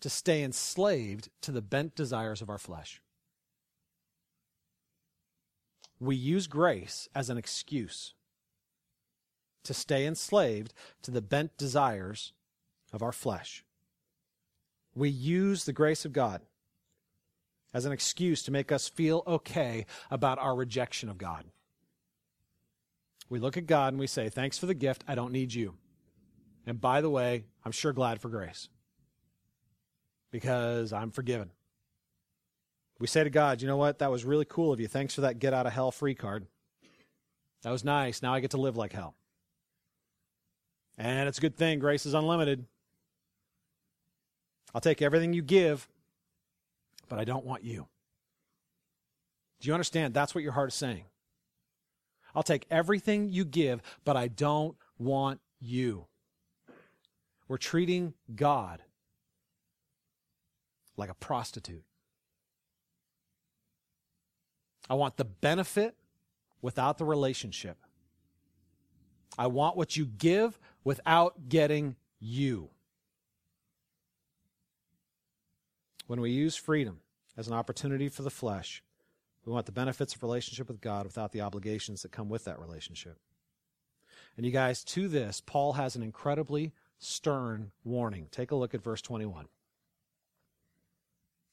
[0.00, 3.02] to stay enslaved to the bent desires of our flesh.
[6.00, 8.14] We use grace as an excuse
[9.64, 12.32] to stay enslaved to the bent desires
[12.90, 13.66] of our flesh.
[14.94, 16.40] We use the grace of God
[17.72, 21.44] as an excuse to make us feel okay about our rejection of God.
[23.28, 25.02] We look at God and we say, Thanks for the gift.
[25.08, 25.74] I don't need you.
[26.66, 28.68] And by the way, I'm sure glad for grace
[30.30, 31.50] because I'm forgiven.
[32.98, 33.98] We say to God, You know what?
[33.98, 34.86] That was really cool of you.
[34.86, 36.46] Thanks for that get out of hell free card.
[37.62, 38.22] That was nice.
[38.22, 39.14] Now I get to live like hell.
[40.96, 41.80] And it's a good thing.
[41.80, 42.66] Grace is unlimited.
[44.74, 45.88] I'll take everything you give
[47.08, 47.86] but I don't want you.
[49.60, 50.14] Do you understand?
[50.14, 51.04] That's what your heart is saying.
[52.34, 56.06] I'll take everything you give, but I don't want you.
[57.46, 58.82] We're treating God
[60.96, 61.84] like a prostitute.
[64.90, 65.94] I want the benefit
[66.60, 67.78] without the relationship.
[69.38, 72.70] I want what you give without getting you.
[76.06, 77.00] When we use freedom
[77.36, 78.82] as an opportunity for the flesh,
[79.44, 82.60] we want the benefits of relationship with God without the obligations that come with that
[82.60, 83.18] relationship.
[84.36, 88.28] And you guys, to this, Paul has an incredibly stern warning.
[88.30, 89.46] Take a look at verse 21.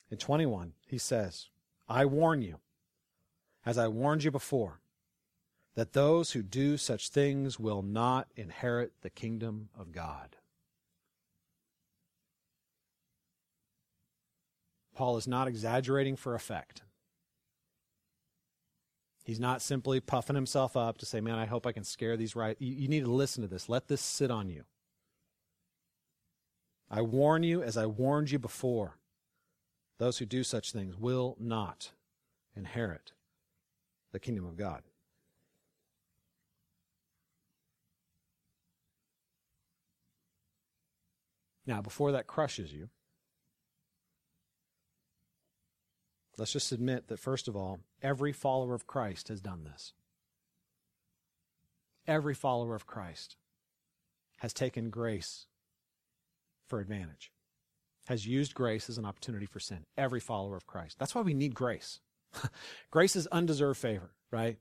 [0.10, 1.48] In 21, he says,
[1.88, 2.60] I warn you,
[3.66, 4.82] as I warned you before,
[5.76, 10.36] that those who do such things will not inherit the kingdom of God.
[15.02, 16.84] Paul is not exaggerating for effect.
[19.24, 22.36] He's not simply puffing himself up to say, Man, I hope I can scare these
[22.36, 22.56] right.
[22.60, 23.68] You, you need to listen to this.
[23.68, 24.64] Let this sit on you.
[26.88, 29.00] I warn you, as I warned you before,
[29.98, 31.94] those who do such things will not
[32.56, 33.12] inherit
[34.12, 34.84] the kingdom of God.
[41.66, 42.90] Now, before that crushes you,
[46.42, 49.94] let's just admit that, first of all, every follower of Christ has done this.
[52.08, 53.36] Every follower of Christ
[54.40, 55.46] has taken grace
[56.68, 57.32] for advantage,
[58.08, 59.86] has used grace as an opportunity for sin.
[59.96, 60.98] Every follower of Christ.
[60.98, 62.00] That's why we need grace.
[62.90, 64.58] grace is undeserved favor, right?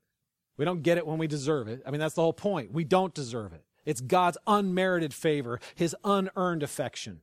[0.58, 1.82] We don't get it when we deserve it.
[1.86, 2.72] I mean, that's the whole point.
[2.72, 3.64] We don't deserve it.
[3.86, 7.22] It's God's unmerited favor, his unearned affection,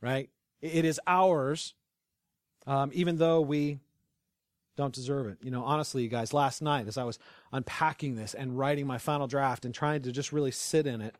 [0.00, 0.30] right?
[0.60, 1.74] It is ours,
[2.68, 3.80] um, even though we
[4.76, 5.38] don't deserve it.
[5.42, 7.18] You know, honestly, you guys, last night as I was
[7.52, 11.16] unpacking this and writing my final draft and trying to just really sit in it,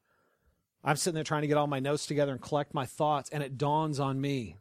[0.85, 3.43] I'm sitting there trying to get all my notes together and collect my thoughts, and
[3.43, 4.59] it dawns on me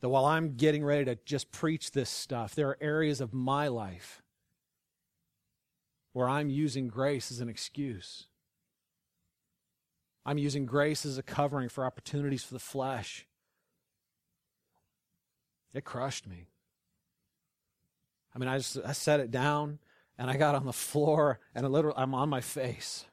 [0.00, 3.68] that while I'm getting ready to just preach this stuff, there are areas of my
[3.68, 4.22] life
[6.12, 8.26] where I'm using grace as an excuse.
[10.26, 13.26] I'm using grace as a covering for opportunities for the flesh.
[15.74, 16.46] It crushed me.
[18.34, 19.80] I mean, I just I set it down
[20.16, 23.04] and I got on the floor and I literally I'm on my face.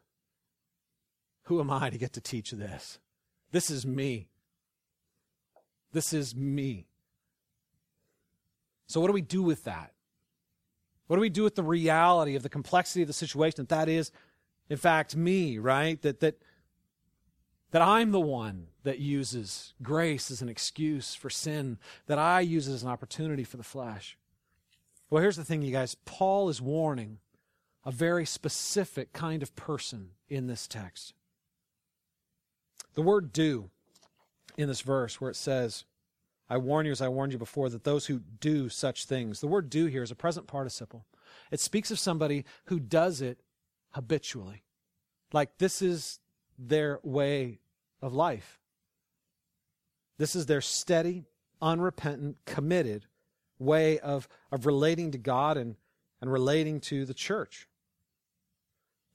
[1.45, 2.99] Who am I to get to teach this?
[3.51, 4.29] This is me.
[5.91, 6.87] This is me.
[8.87, 9.93] So what do we do with that?
[11.07, 13.89] What do we do with the reality of the complexity of the situation that that
[13.89, 14.11] is
[14.69, 16.01] in fact me, right?
[16.01, 16.37] That that
[17.71, 22.67] that I'm the one that uses grace as an excuse for sin, that I use
[22.67, 24.17] as an opportunity for the flesh.
[25.09, 25.95] Well, here's the thing, you guys.
[26.05, 27.19] Paul is warning
[27.85, 31.13] a very specific kind of person in this text.
[32.93, 33.69] The word do
[34.57, 35.85] in this verse, where it says,
[36.49, 39.47] I warn you as I warned you before, that those who do such things, the
[39.47, 41.05] word do here is a present participle.
[41.49, 43.39] It speaks of somebody who does it
[43.91, 44.63] habitually.
[45.33, 46.19] Like this is
[46.57, 47.59] their way
[48.01, 48.60] of life.
[50.21, 51.23] This is their steady,
[51.63, 53.07] unrepentant, committed
[53.57, 55.77] way of, of relating to God and,
[56.21, 57.67] and relating to the church.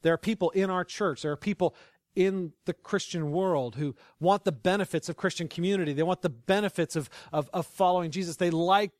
[0.02, 1.76] There are people in our church, there are people
[2.16, 5.92] in the Christian world who want the benefits of Christian community.
[5.92, 8.34] They want the benefits of, of, of following Jesus.
[8.34, 8.90] They like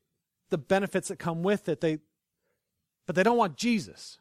[0.50, 1.80] the benefits that come with it.
[1.80, 1.98] They,
[3.06, 4.20] but they don't want Jesus.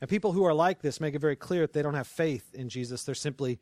[0.00, 2.52] And people who are like this make it very clear that they don't have faith
[2.52, 3.04] in Jesus.
[3.04, 3.60] They're simply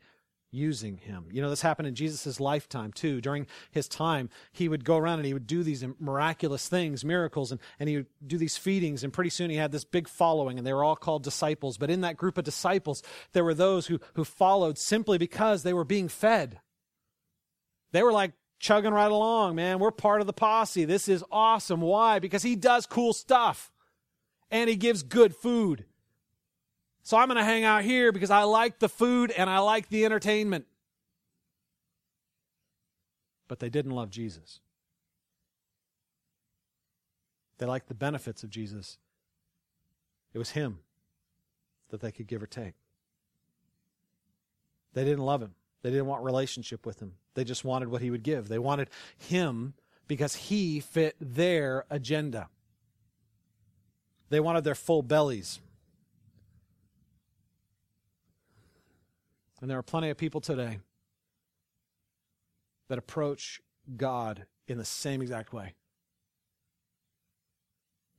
[0.51, 1.25] using him.
[1.31, 3.21] You know, this happened in Jesus' lifetime too.
[3.21, 7.51] During his time, he would go around and he would do these miraculous things, miracles,
[7.51, 9.03] and, and he would do these feedings.
[9.03, 11.77] And pretty soon he had this big following, and they were all called disciples.
[11.77, 15.73] But in that group of disciples, there were those who, who followed simply because they
[15.73, 16.59] were being fed.
[17.91, 19.79] They were like chugging right along, man.
[19.79, 20.85] We're part of the posse.
[20.85, 21.81] This is awesome.
[21.81, 22.19] Why?
[22.19, 23.71] Because he does cool stuff
[24.49, 25.85] and he gives good food
[27.07, 29.87] so I'm going to hang out here because I like the food and I like
[29.87, 30.65] the entertainment.
[33.47, 34.59] But they didn't love Jesus.
[37.59, 38.97] They liked the benefits of Jesus.
[40.33, 40.79] It was Him
[41.91, 42.73] that they could give or take.
[44.91, 45.55] They didn't love Him.
[45.83, 47.13] They didn't want relationship with Him.
[47.35, 48.49] They just wanted what He would give.
[48.49, 49.75] They wanted Him
[50.09, 52.49] because He fit their agenda.
[54.29, 55.61] They wanted their full bellies.
[59.61, 60.79] And there are plenty of people today
[62.89, 63.61] that approach
[63.95, 65.73] God in the same exact way.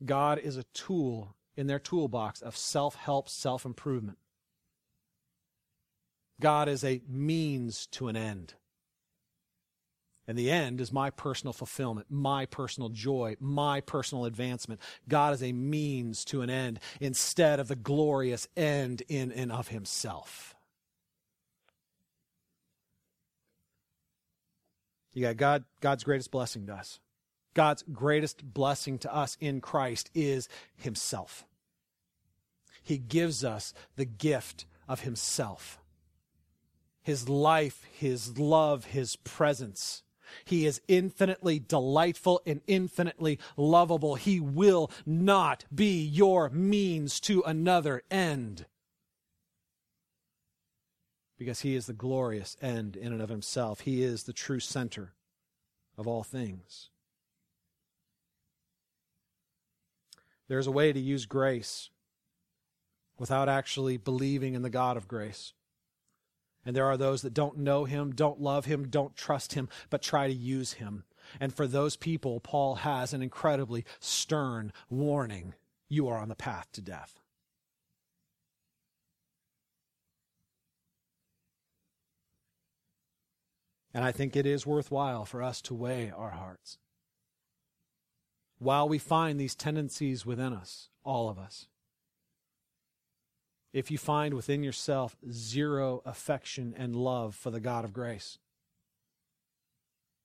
[0.04, 4.18] God is a tool in their toolbox of self help, self improvement.
[6.40, 8.54] God is a means to an end.
[10.28, 14.80] And the end is my personal fulfillment, my personal joy, my personal advancement.
[15.08, 19.68] God is a means to an end instead of the glorious end in and of
[19.68, 20.54] himself.
[25.12, 27.00] You got God, God's greatest blessing to us.
[27.54, 31.44] God's greatest blessing to us in Christ is Himself.
[32.82, 35.78] He gives us the gift of Himself.
[37.02, 40.02] his life, his love, his presence.
[40.44, 44.16] He is infinitely delightful and infinitely lovable.
[44.16, 48.66] He will not be your means to another end.
[51.38, 53.80] Because he is the glorious end in and of himself.
[53.80, 55.14] He is the true center
[55.96, 56.90] of all things.
[60.48, 61.90] There's a way to use grace
[63.18, 65.52] without actually believing in the God of grace.
[66.64, 70.02] And there are those that don't know him, don't love him, don't trust him, but
[70.02, 71.04] try to use him.
[71.40, 75.54] And for those people, Paul has an incredibly stern warning
[75.88, 77.20] you are on the path to death.
[83.98, 86.78] And I think it is worthwhile for us to weigh our hearts.
[88.60, 91.66] While we find these tendencies within us, all of us,
[93.72, 98.38] if you find within yourself zero affection and love for the God of grace,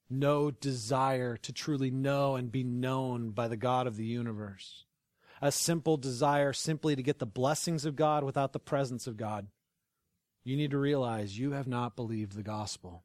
[0.08, 4.86] no desire to truly know and be known by the God of the universe,
[5.42, 9.48] a simple desire simply to get the blessings of God without the presence of God,
[10.44, 13.04] you need to realize you have not believed the gospel.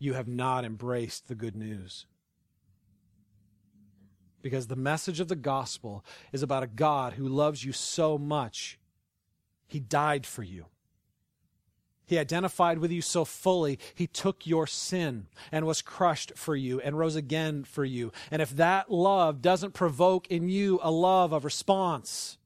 [0.00, 2.06] You have not embraced the good news.
[4.42, 8.78] Because the message of the gospel is about a God who loves you so much,
[9.68, 10.64] he died for you.
[12.06, 16.80] He identified with you so fully, he took your sin and was crushed for you
[16.80, 18.10] and rose again for you.
[18.32, 22.38] And if that love doesn't provoke in you a love of response,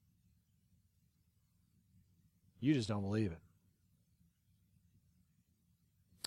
[2.60, 3.38] you just don't believe it.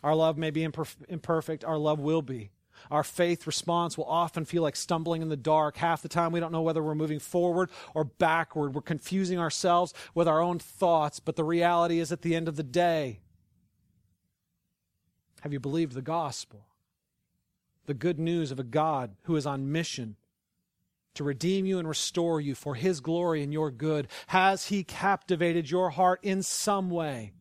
[0.03, 2.51] Our love may be imperfect, our love will be.
[2.91, 5.77] Our faith response will often feel like stumbling in the dark.
[5.77, 8.75] Half the time, we don't know whether we're moving forward or backward.
[8.75, 11.19] We're confusing ourselves with our own thoughts.
[11.19, 13.19] But the reality is, at the end of the day,
[15.41, 16.67] have you believed the gospel?
[17.87, 20.15] The good news of a God who is on mission
[21.15, 24.07] to redeem you and restore you for his glory and your good.
[24.27, 27.33] Has he captivated your heart in some way?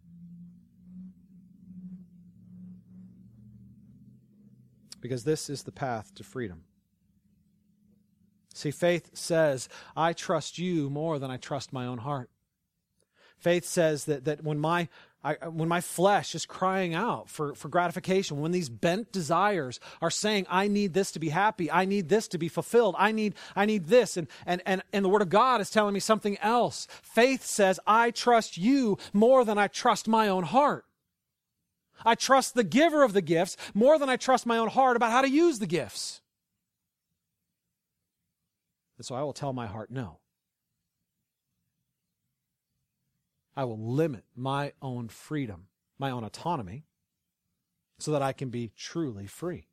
[5.06, 6.64] Because this is the path to freedom.
[8.54, 12.30] See, faith says, I trust you more than I trust my own heart.
[13.38, 14.88] Faith says that, that when, my,
[15.22, 20.10] I, when my flesh is crying out for, for gratification, when these bent desires are
[20.10, 23.34] saying, I need this to be happy, I need this to be fulfilled, I need,
[23.54, 26.38] I need this, and, and, and, and the Word of God is telling me something
[26.38, 26.88] else.
[27.02, 30.86] Faith says, I trust you more than I trust my own heart.
[32.04, 35.12] I trust the giver of the gifts more than I trust my own heart about
[35.12, 36.20] how to use the gifts.
[38.98, 40.18] And so I will tell my heart no.
[43.56, 45.68] I will limit my own freedom,
[45.98, 46.84] my own autonomy,
[47.98, 49.68] so that I can be truly free.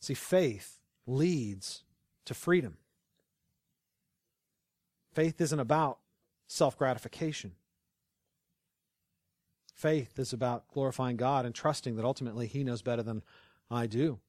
[0.00, 1.82] See, faith leads
[2.24, 2.76] to freedom.
[5.12, 5.98] Faith isn't about
[6.46, 7.52] self gratification.
[9.74, 13.22] Faith is about glorifying God and trusting that ultimately He knows better than
[13.70, 14.20] I do.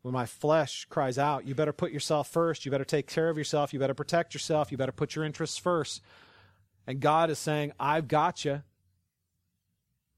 [0.00, 2.64] When my flesh cries out, you better put yourself first.
[2.64, 3.74] You better take care of yourself.
[3.74, 4.72] You better protect yourself.
[4.72, 6.00] You better put your interests first.
[6.86, 8.62] And God is saying, I've got you.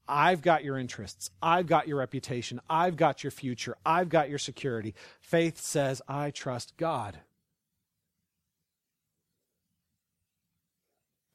[0.07, 1.29] I've got your interests.
[1.41, 2.61] I've got your reputation.
[2.69, 3.75] I've got your future.
[3.85, 4.95] I've got your security.
[5.19, 7.19] Faith says, I trust God.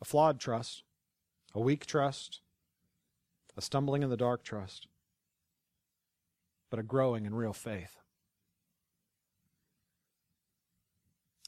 [0.01, 0.83] A flawed trust
[1.57, 2.43] a weak trust,
[3.57, 4.89] a stumbling in the dark trust,
[6.69, 7.97] but a growing in real faith.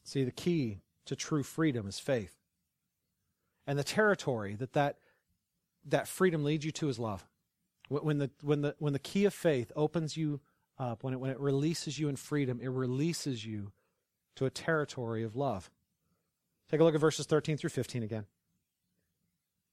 [0.02, 2.34] See, the key to true freedom is faith.
[3.66, 4.96] And the territory that that,
[5.84, 7.26] that freedom leads you to is love.
[7.90, 10.40] When the, when, the, when the key of faith opens you
[10.78, 13.72] up, when it, when it releases you in freedom, it releases you
[14.36, 15.70] to a territory of love.
[16.70, 18.24] Take a look at verses 13 through 15 again.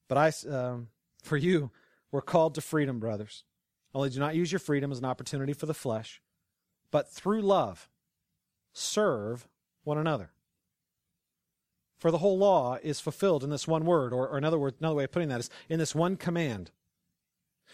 [0.07, 0.89] But I, um,
[1.23, 1.71] for you,
[2.11, 3.43] we're called to freedom, brothers.
[3.93, 6.21] Only do not use your freedom as an opportunity for the flesh,
[6.91, 7.89] but through love,
[8.73, 9.47] serve
[9.83, 10.31] one another.
[11.97, 14.95] For the whole law is fulfilled in this one word, or, or another word, another
[14.95, 16.71] way of putting that is in this one command.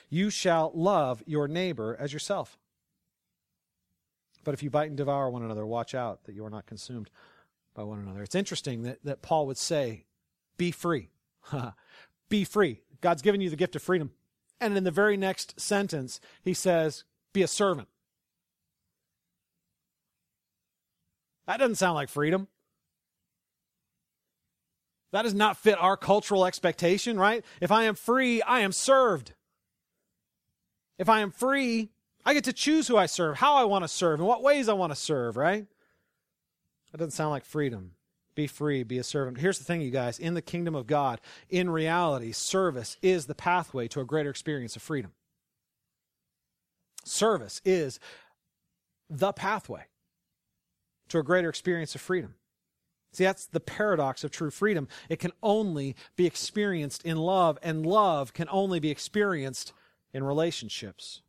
[0.09, 2.57] You shall love your neighbor as yourself.
[4.43, 7.09] But if you bite and devour one another, watch out that you are not consumed
[7.73, 8.21] by one another.
[8.21, 10.05] It's interesting that, that Paul would say,
[10.57, 11.09] Be free.
[12.31, 12.81] be free.
[13.01, 14.09] God's given you the gift of freedom.
[14.59, 17.03] And in the very next sentence, he says,
[17.33, 17.87] be a servant.
[21.45, 22.47] That doesn't sound like freedom.
[25.11, 27.43] That does not fit our cultural expectation, right?
[27.59, 29.33] If I am free, I am served.
[30.97, 31.89] If I am free,
[32.25, 34.69] I get to choose who I serve, how I want to serve, in what ways
[34.69, 35.65] I want to serve, right?
[36.91, 37.91] That doesn't sound like freedom.
[38.33, 39.39] Be free, be a servant.
[39.39, 40.17] Here's the thing, you guys.
[40.17, 41.19] In the kingdom of God,
[41.49, 45.11] in reality, service is the pathway to a greater experience of freedom.
[47.03, 47.99] Service is
[49.09, 49.85] the pathway
[51.09, 52.35] to a greater experience of freedom.
[53.13, 54.87] See, that's the paradox of true freedom.
[55.09, 59.73] It can only be experienced in love, and love can only be experienced
[60.13, 61.21] in relationships.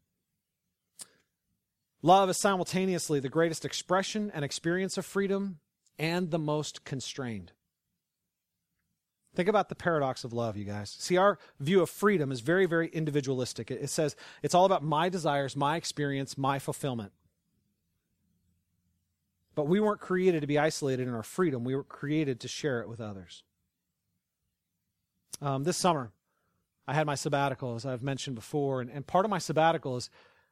[2.03, 5.59] Love is simultaneously the greatest expression and experience of freedom
[6.03, 7.53] and the most constrained.
[9.35, 10.95] Think about the paradox of love, you guys.
[10.99, 13.71] See, our view of freedom is very, very individualistic.
[13.71, 17.13] It says it's all about my desires, my experience, my fulfillment.
[19.55, 22.81] But we weren't created to be isolated in our freedom, we were created to share
[22.81, 23.45] it with others.
[25.41, 26.11] Um, this summer,
[26.87, 30.11] I had my sabbatical, as I've mentioned before, and, and part of my sabbatical is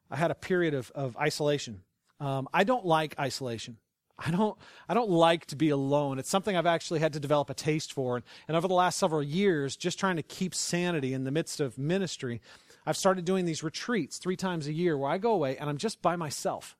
[0.09, 1.81] I had a period of, of isolation.
[2.21, 3.77] Um, I don't like isolation.
[4.23, 4.57] I don't,
[4.87, 6.19] I don't like to be alone.
[6.19, 8.17] It's something I've actually had to develop a taste for.
[8.17, 11.59] And, and over the last several years, just trying to keep sanity in the midst
[11.59, 12.41] of ministry,
[12.85, 15.77] I've started doing these retreats three times a year where I go away and I'm
[15.77, 16.75] just by myself.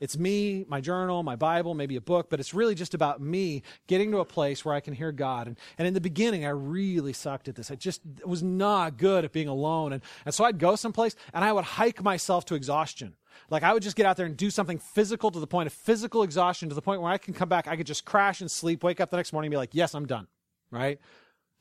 [0.00, 3.62] It's me, my journal, my Bible, maybe a book, but it's really just about me
[3.88, 5.48] getting to a place where I can hear God.
[5.48, 7.70] And, and in the beginning, I really sucked at this.
[7.70, 9.92] I just was not good at being alone.
[9.92, 13.16] And, and so I'd go someplace and I would hike myself to exhaustion.
[13.50, 15.72] Like I would just get out there and do something physical to the point of
[15.72, 18.50] physical exhaustion, to the point where I can come back, I could just crash and
[18.50, 20.26] sleep, wake up the next morning and be like, yes, I'm done.
[20.70, 21.00] Right?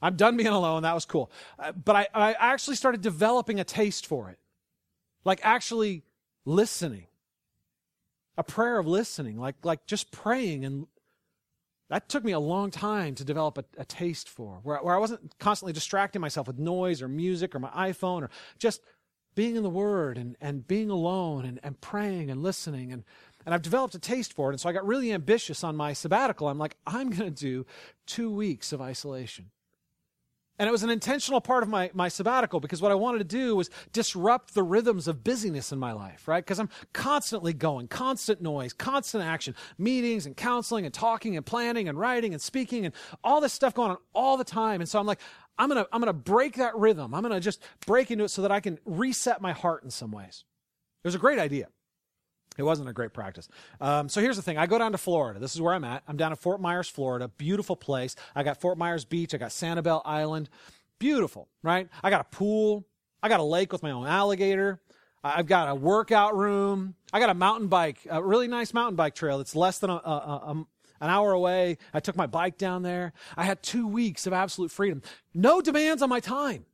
[0.02, 0.84] I'm done being alone.
[0.84, 1.32] That was cool.
[1.58, 4.38] Uh, but I, I actually started developing a taste for it.
[5.24, 6.04] Like actually
[6.46, 7.08] listening
[8.38, 10.64] a prayer of listening, like, like just praying.
[10.64, 10.88] And
[11.90, 15.00] that took me a long time to develop a, a taste for, where, where I
[15.00, 18.82] wasn't constantly distracting myself with noise or music or my iPhone or just
[19.38, 22.92] being in the Word and, and being alone and, and praying and listening.
[22.92, 23.04] And,
[23.46, 24.54] and I've developed a taste for it.
[24.54, 26.48] And so I got really ambitious on my sabbatical.
[26.48, 27.66] I'm like, I'm going to do
[28.08, 29.52] two weeks of isolation.
[30.60, 33.24] And it was an intentional part of my, my sabbatical because what I wanted to
[33.26, 36.44] do was disrupt the rhythms of busyness in my life, right?
[36.44, 41.88] Because I'm constantly going, constant noise, constant action, meetings and counseling and talking and planning
[41.88, 44.82] and writing and speaking and all this stuff going on all the time.
[44.82, 45.20] And so I'm like,
[45.60, 47.14] I'm going to, I'm going to break that rhythm.
[47.14, 49.92] I'm going to just break into it so that I can reset my heart in
[49.92, 50.44] some ways.
[51.04, 51.68] It was a great idea.
[52.58, 53.48] It wasn't a great practice.
[53.80, 54.58] Um, so here's the thing.
[54.58, 55.40] I go down to Florida.
[55.40, 56.04] This is where I'm at.
[56.08, 57.28] I'm down in Fort Myers, Florida.
[57.38, 58.16] Beautiful place.
[58.36, 59.34] I got Fort Myers Beach.
[59.34, 60.50] I got Sanibel Island.
[61.00, 61.88] Beautiful, right?
[62.04, 62.86] I got a pool.
[63.22, 64.82] I got a lake with my own alligator.
[65.24, 66.96] I've got a workout room.
[67.12, 69.96] I got a mountain bike, a really nice mountain bike trail that's less than a,
[69.96, 70.66] a, a,
[71.02, 71.78] an hour away.
[71.94, 73.14] I took my bike down there.
[73.36, 75.02] I had two weeks of absolute freedom.
[75.34, 76.66] No demands on my time.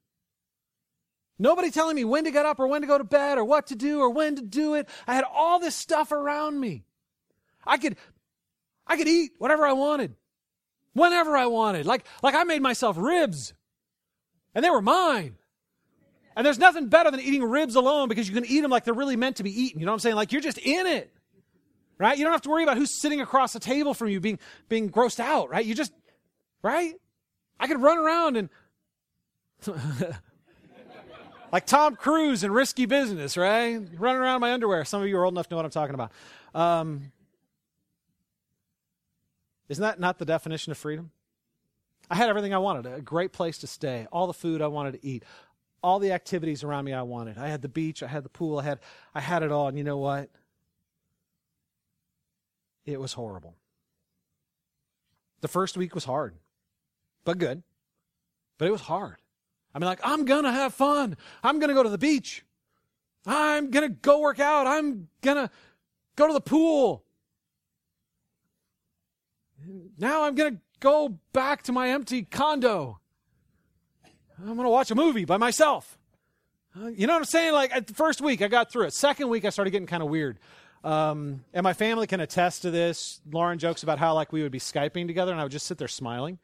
[1.44, 3.68] Nobody telling me when to get up or when to go to bed or what
[3.68, 4.88] to do or when to do it.
[5.06, 6.86] I had all this stuff around me.
[7.68, 7.98] I could,
[8.88, 10.16] I could eat whatever I wanted,
[10.94, 11.86] whenever I wanted.
[11.86, 13.54] Like, like I made myself ribs
[14.56, 15.36] and they were mine.
[16.38, 18.94] And there's nothing better than eating ribs alone because you can eat them like they're
[18.94, 19.82] really meant to be eaten.
[19.82, 20.16] You know what I'm saying?
[20.16, 21.12] Like you're just in it.
[21.98, 22.18] Right?
[22.18, 24.40] You don't have to worry about who's sitting across the table from you being,
[24.70, 25.66] being grossed out, right?
[25.66, 25.92] You just,
[26.62, 26.94] right?
[27.60, 28.50] I could run around and
[31.54, 33.80] like Tom Cruise in Risky Business, right?
[33.98, 34.84] Running around in my underwear.
[34.86, 36.12] Some of you are old enough to know what I'm talking about.
[36.56, 37.12] Um,
[39.70, 41.12] isn't that not the definition of freedom?
[42.10, 44.94] I had everything I wanted a great place to stay, all the food I wanted
[44.94, 45.24] to eat,
[45.84, 47.38] all the activities around me I wanted.
[47.38, 48.80] I had the beach, I had the pool, I had,
[49.14, 49.68] I had it all.
[49.68, 50.32] And you know what?
[52.84, 53.54] It was horrible.
[55.42, 56.34] The first week was hard,
[57.24, 57.62] but good.
[58.58, 59.18] But it was hard.
[59.74, 61.18] I mean, like, I'm going to have fun.
[61.44, 62.44] I'm going to go to the beach.
[63.26, 64.68] I'm going to go work out.
[64.68, 65.50] I'm going to
[66.16, 67.04] go to the pool.
[69.98, 73.00] Now I'm going to go back to my empty condo.
[74.40, 75.98] I'm going to watch a movie by myself.
[76.76, 77.54] Uh, you know what I'm saying?
[77.54, 78.94] Like, the first week, I got through it.
[78.94, 80.40] Second week, I started getting kind of weird.
[80.84, 83.22] Um, and my family can attest to this.
[83.32, 85.78] Lauren jokes about how, like, we would be Skyping together, and I would just sit
[85.78, 86.40] there smiling.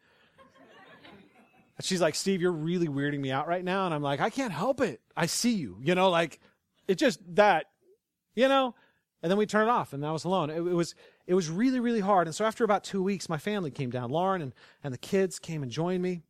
[1.80, 3.86] And she's like, Steve, you're really weirding me out right now.
[3.86, 4.99] And I'm like, I can't help it.
[5.15, 5.77] I see you.
[5.82, 6.41] You know, like,
[6.89, 7.67] it's just that,
[8.36, 8.75] you know?
[9.23, 10.49] And then we turn it off, and I was alone.
[10.49, 10.93] It, it, was
[11.25, 12.27] it was really, really hard.
[12.27, 14.11] And so after about two weeks, my family came down.
[14.11, 14.53] Lauren and,
[14.84, 16.21] and the kids came and joined me.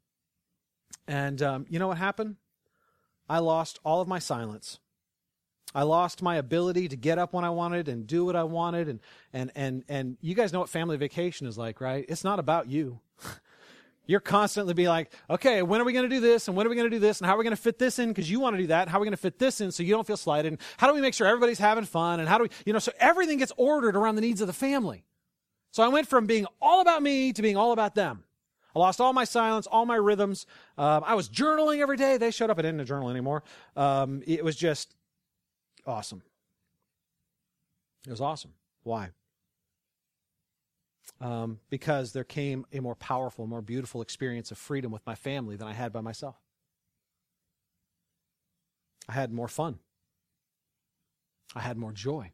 [1.07, 2.35] And um, you know what happened?
[3.27, 4.79] I lost all of my silence.
[5.73, 8.87] I lost my ability to get up when I wanted and do what I wanted.
[8.87, 8.99] And,
[9.33, 12.05] and, and, and you guys know what family vacation is like, right?
[12.07, 12.99] It's not about you.
[14.09, 16.47] You're constantly be like, okay, when are we going to do this?
[16.47, 17.19] And when are we going to do this?
[17.19, 18.09] And how are we going to fit this in?
[18.09, 18.89] Because you want to do that.
[18.89, 20.51] How are we going to fit this in so you don't feel slighted?
[20.51, 22.19] And how do we make sure everybody's having fun?
[22.19, 24.53] And how do we, you know, so everything gets ordered around the needs of the
[24.53, 25.03] family.
[25.69, 28.23] So I went from being all about me to being all about them.
[28.75, 30.47] I lost all my silence, all my rhythms.
[30.75, 32.17] Um, I was journaling every day.
[32.17, 32.57] They showed up.
[32.57, 33.43] I didn't journal anymore.
[33.75, 34.95] Um, it was just
[35.85, 36.23] awesome.
[38.07, 38.53] It was awesome.
[38.81, 39.11] Why?
[41.21, 45.55] Um, because there came a more powerful, more beautiful experience of freedom with my family
[45.55, 46.35] than I had by myself.
[49.07, 49.79] I had more fun.
[51.55, 52.31] I had more joy.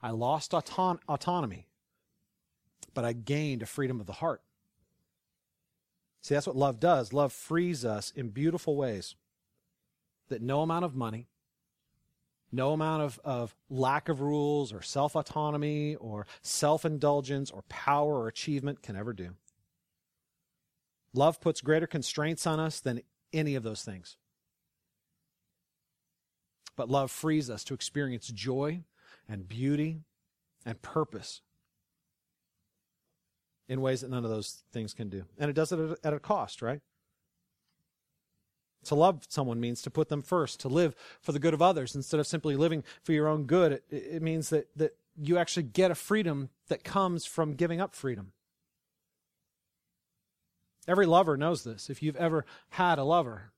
[0.00, 1.66] I lost auton- autonomy,
[2.94, 4.42] but I gained a freedom of the heart.
[6.22, 7.12] See, that's what love does.
[7.12, 9.16] Love frees us in beautiful ways
[10.28, 11.28] that no amount of money,
[12.52, 18.20] no amount of, of lack of rules or self autonomy or self indulgence or power
[18.20, 19.30] or achievement can ever do.
[21.12, 24.16] Love puts greater constraints on us than any of those things.
[26.76, 28.82] But love frees us to experience joy
[29.28, 30.00] and beauty
[30.64, 31.42] and purpose
[33.68, 35.24] in ways that none of those things can do.
[35.38, 36.80] And it does it at a cost, right?
[38.84, 41.94] To love someone means to put them first, to live for the good of others
[41.94, 43.72] instead of simply living for your own good.
[43.72, 47.94] It, it means that, that you actually get a freedom that comes from giving up
[47.94, 48.32] freedom.
[50.88, 51.90] Every lover knows this.
[51.90, 53.52] If you've ever had a lover,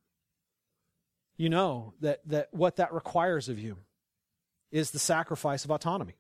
[1.37, 3.79] you know that, that what that requires of you
[4.71, 6.15] is the sacrifice of autonomy.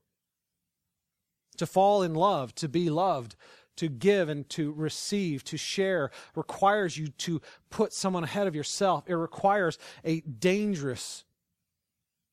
[1.59, 3.36] To fall in love, to be loved,
[3.77, 9.05] to give and to receive, to share, requires you to put someone ahead of yourself.
[9.07, 11.25] It requires a dangerous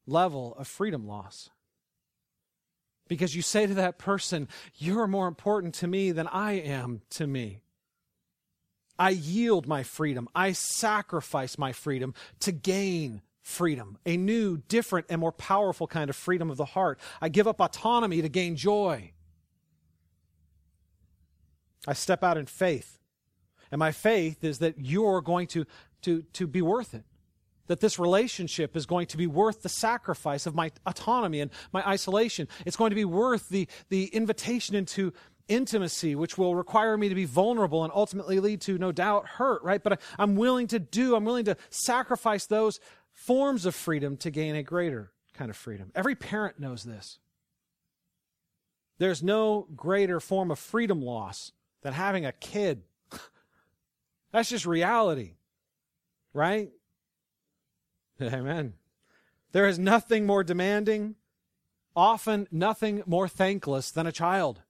[0.06, 1.50] level of freedom loss.
[3.08, 7.26] Because you say to that person, You're more important to me than I am to
[7.26, 7.62] me.
[9.00, 10.28] I yield my freedom.
[10.36, 16.16] I sacrifice my freedom to gain freedom, a new, different, and more powerful kind of
[16.16, 17.00] freedom of the heart.
[17.22, 19.14] I give up autonomy to gain joy.
[21.88, 23.00] I step out in faith.
[23.72, 25.66] And my faith is that you're going to,
[26.02, 27.04] to, to be worth it.
[27.68, 31.88] That this relationship is going to be worth the sacrifice of my autonomy and my
[31.88, 32.48] isolation.
[32.66, 35.14] It's going to be worth the, the invitation into
[35.48, 39.62] intimacy, which will require me to be vulnerable and ultimately lead to, no doubt, hurt,
[39.64, 39.84] right?
[39.84, 42.80] But I, am willing to do, I'm willing to sacrifice those
[43.14, 45.92] forms of freedom to gain a greater kind of freedom.
[45.94, 47.20] Every parent knows this.
[48.98, 51.52] There's no greater form of freedom loss
[51.82, 52.84] than having a kid.
[54.32, 55.34] That's just reality,
[56.34, 56.70] right?
[58.22, 58.74] Amen.
[59.52, 61.16] There is nothing more demanding,
[61.96, 64.62] often nothing more thankless than a child.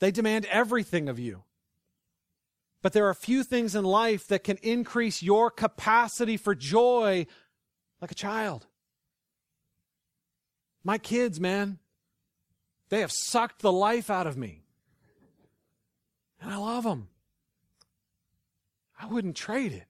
[0.00, 1.44] They demand everything of you.
[2.82, 7.26] But there are few things in life that can increase your capacity for joy
[8.00, 8.66] like a child.
[10.82, 11.78] My kids, man,
[12.90, 14.63] they have sucked the life out of me.
[16.44, 17.08] And I love them.
[19.00, 19.86] I wouldn't trade it.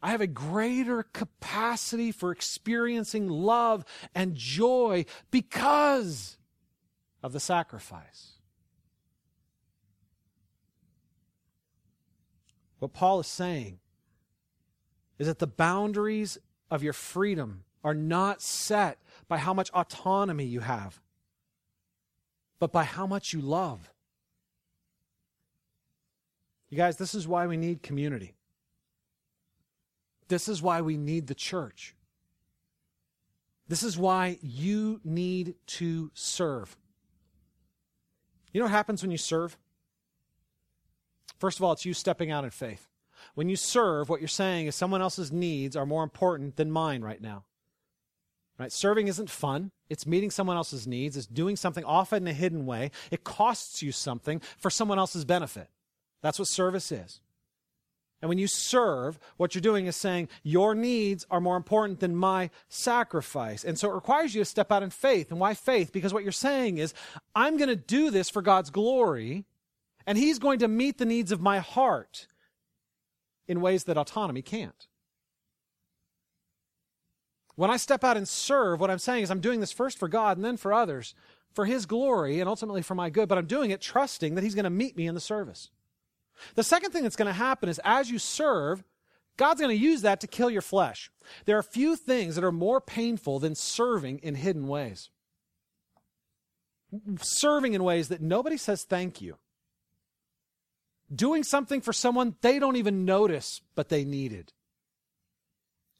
[0.00, 3.84] I have a greater capacity for experiencing love
[4.14, 6.38] and joy because
[7.20, 8.34] of the sacrifice.
[12.78, 13.80] What Paul is saying
[15.18, 16.38] is that the boundaries
[16.70, 21.00] of your freedom are not set by how much autonomy you have,
[22.60, 23.92] but by how much you love.
[26.70, 28.34] You guys, this is why we need community.
[30.28, 31.96] This is why we need the church.
[33.66, 36.76] This is why you need to serve.
[38.52, 39.58] You know what happens when you serve?
[41.38, 42.88] First of all, it's you stepping out in faith.
[43.34, 47.02] When you serve, what you're saying is someone else's needs are more important than mine
[47.02, 47.44] right now.
[48.58, 48.72] Right?
[48.72, 49.70] Serving isn't fun.
[49.88, 51.16] It's meeting someone else's needs.
[51.16, 52.90] It's doing something often in a hidden way.
[53.10, 55.68] It costs you something for someone else's benefit.
[56.22, 57.20] That's what service is.
[58.22, 62.14] And when you serve, what you're doing is saying, Your needs are more important than
[62.14, 63.64] my sacrifice.
[63.64, 65.30] And so it requires you to step out in faith.
[65.30, 65.90] And why faith?
[65.90, 66.92] Because what you're saying is,
[67.34, 69.46] I'm going to do this for God's glory,
[70.06, 72.26] and He's going to meet the needs of my heart
[73.48, 74.86] in ways that autonomy can't.
[77.56, 80.08] When I step out and serve, what I'm saying is, I'm doing this first for
[80.08, 81.14] God and then for others,
[81.54, 84.54] for His glory and ultimately for my good, but I'm doing it trusting that He's
[84.54, 85.70] going to meet me in the service.
[86.54, 88.84] The second thing that's going to happen is as you serve,
[89.36, 91.10] God's going to use that to kill your flesh.
[91.46, 95.10] There are few things that are more painful than serving in hidden ways.
[97.22, 99.36] Serving in ways that nobody says thank you.
[101.14, 104.52] doing something for someone they don't even notice, but they needed.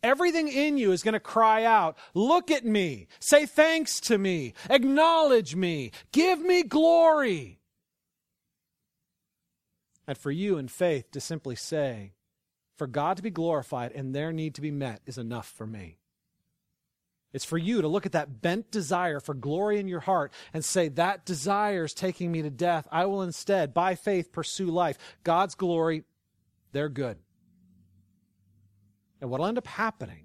[0.02, 4.54] Everything in you is going to cry out, Look at me, say thanks to me,
[4.68, 7.59] acknowledge me, give me glory.
[10.10, 12.14] And for you in faith to simply say,
[12.74, 15.98] For God to be glorified and their need to be met is enough for me.
[17.32, 20.64] It's for you to look at that bent desire for glory in your heart and
[20.64, 22.88] say, That desire is taking me to death.
[22.90, 24.98] I will instead, by faith, pursue life.
[25.22, 26.02] God's glory,
[26.72, 27.16] their good.
[29.20, 30.24] And what will end up happening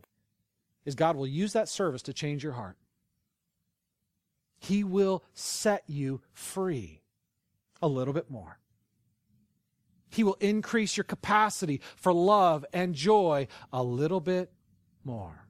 [0.83, 2.77] is God will use that service to change your heart.
[4.57, 7.03] He will set you free
[7.83, 8.57] a little bit more.
[10.16, 14.49] He will increase your capacity for love and joy a little bit
[15.03, 15.45] more.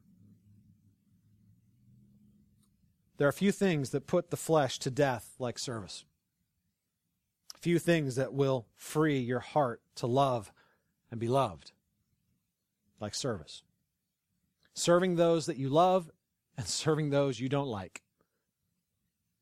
[3.18, 6.04] There are few things that put the flesh to death like service.
[7.60, 10.52] Few things that will free your heart to love
[11.12, 11.72] and be loved
[13.00, 13.62] like service.
[14.74, 16.10] Serving those that you love
[16.58, 18.02] and serving those you don't like.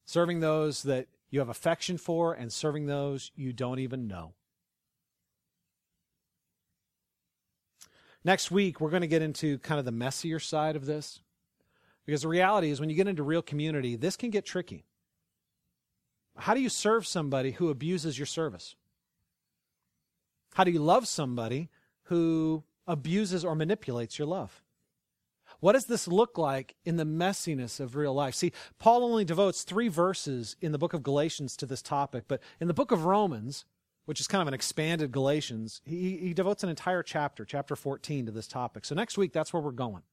[0.04, 4.34] Serving those that you have affection for and serving those you don't even know.
[8.26, 11.20] Next week, we're going to get into kind of the messier side of this.
[12.06, 14.86] Because the reality is, when you get into real community, this can get tricky.
[16.38, 18.76] How do you serve somebody who abuses your service?
[20.54, 21.70] How do you love somebody
[22.04, 24.62] who abuses or manipulates your love?
[25.60, 28.36] What does this look like in the messiness of real life?
[28.36, 32.42] See, Paul only devotes three verses in the book of Galatians to this topic, but
[32.60, 33.66] in the book of Romans,
[34.06, 38.26] which is kind of an expanded Galatians, he, he devotes an entire chapter, chapter 14,
[38.26, 38.86] to this topic.
[38.86, 40.04] So next week, that's where we're going.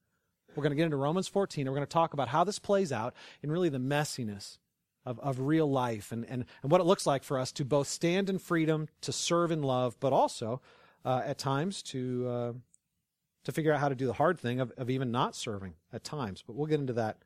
[0.55, 2.59] We're going to get into Romans 14, and we're going to talk about how this
[2.59, 4.57] plays out in really the messiness
[5.05, 7.87] of, of real life and, and, and what it looks like for us to both
[7.87, 10.61] stand in freedom, to serve in love, but also
[11.03, 12.53] uh, at times to, uh,
[13.43, 16.03] to figure out how to do the hard thing of, of even not serving at
[16.03, 16.43] times.
[16.45, 17.17] But we'll get into that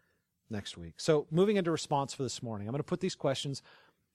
[0.50, 0.94] next week.
[0.98, 3.62] So, moving into response for this morning, I'm going to put these questions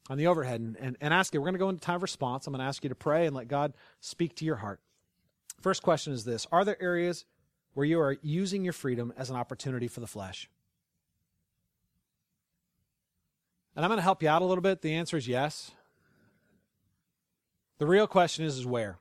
[0.08, 1.40] on the overhead and, and, and ask you.
[1.40, 2.46] We're going to go into time of response.
[2.46, 4.80] I'm going to ask you to pray and let God speak to your heart.
[5.60, 7.24] First question is this Are there areas
[7.74, 10.48] where you are using your freedom as an opportunity for the flesh?
[13.76, 14.82] And I'm going to help you out a little bit.
[14.82, 15.70] The answer is yes.
[17.78, 18.98] The real question is, is where?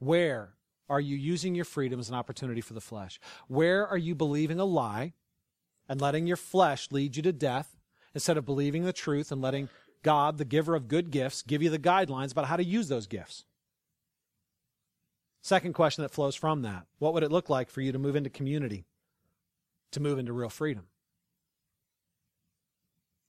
[0.00, 0.54] Where
[0.88, 3.20] are you using your freedom as an opportunity for the flesh?
[3.46, 5.12] Where are you believing a lie
[5.88, 7.76] and letting your flesh lead you to death
[8.14, 9.68] instead of believing the truth and letting
[10.02, 13.06] God, the giver of good gifts, give you the guidelines about how to use those
[13.06, 13.44] gifts?
[15.42, 18.16] Second question that flows from that what would it look like for you to move
[18.16, 18.84] into community,
[19.92, 20.84] to move into real freedom?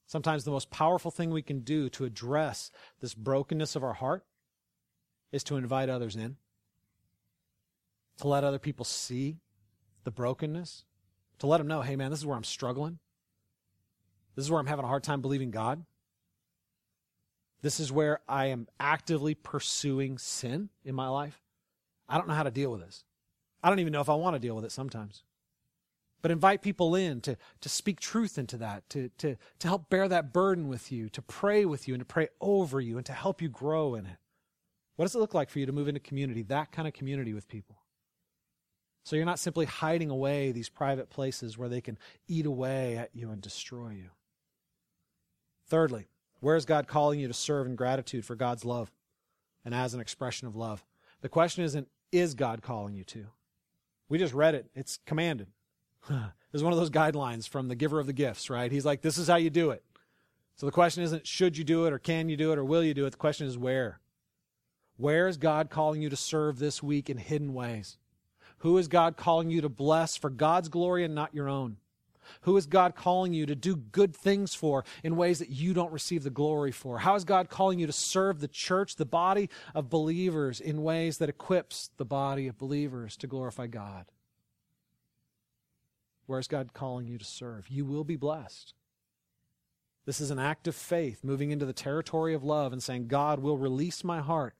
[0.07, 2.69] Sometimes the most powerful thing we can do to address
[2.99, 4.25] this brokenness of our heart
[5.31, 6.35] is to invite others in,
[8.17, 9.37] to let other people see
[10.03, 10.83] the brokenness,
[11.39, 12.99] to let them know, hey man, this is where I'm struggling.
[14.35, 15.83] This is where I'm having a hard time believing God.
[17.61, 21.41] This is where I am actively pursuing sin in my life.
[22.09, 23.03] I don't know how to deal with this.
[23.63, 25.23] I don't even know if I want to deal with it sometimes.
[26.21, 30.07] But invite people in to, to speak truth into that, to, to, to help bear
[30.07, 33.13] that burden with you, to pray with you, and to pray over you, and to
[33.13, 34.17] help you grow in it.
[34.95, 37.33] What does it look like for you to move into community, that kind of community
[37.33, 37.77] with people?
[39.03, 43.09] So you're not simply hiding away these private places where they can eat away at
[43.13, 44.09] you and destroy you.
[45.71, 46.09] Thirdly,
[46.41, 48.91] where is God calling you to serve in gratitude for God's love
[49.63, 50.83] and as an expression of love?
[51.21, 53.27] The question isn't, is God calling you to?
[54.09, 54.69] We just read it.
[54.75, 55.47] It's commanded.
[56.09, 56.19] this
[56.51, 58.69] is one of those guidelines from the giver of the gifts, right?
[58.69, 59.81] He's like, this is how you do it.
[60.57, 62.83] So the question isn't, should you do it or can you do it or will
[62.83, 63.11] you do it?
[63.11, 64.01] The question is, where?
[64.97, 67.97] Where is God calling you to serve this week in hidden ways?
[68.57, 71.77] Who is God calling you to bless for God's glory and not your own?
[72.41, 75.91] Who is God calling you to do good things for in ways that you don't
[75.91, 76.99] receive the glory for?
[76.99, 81.17] How is God calling you to serve the church, the body of believers, in ways
[81.17, 84.05] that equips the body of believers to glorify God?
[86.25, 87.67] Where is God calling you to serve?
[87.69, 88.73] You will be blessed.
[90.05, 93.39] This is an act of faith, moving into the territory of love and saying, God
[93.39, 94.55] will release my heart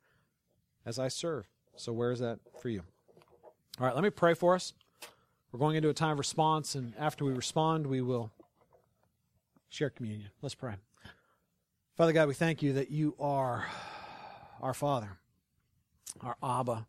[0.86, 1.47] as I serve.
[1.76, 2.84] So, where is that for you?
[3.80, 4.74] All right, let me pray for us.
[5.52, 8.32] We're going into a time of response, and after we respond, we will
[9.68, 10.30] share communion.
[10.41, 10.76] Let's pray.
[11.97, 13.66] Father God, we thank you that you are
[14.62, 15.18] our Father,
[16.22, 16.88] our Abba,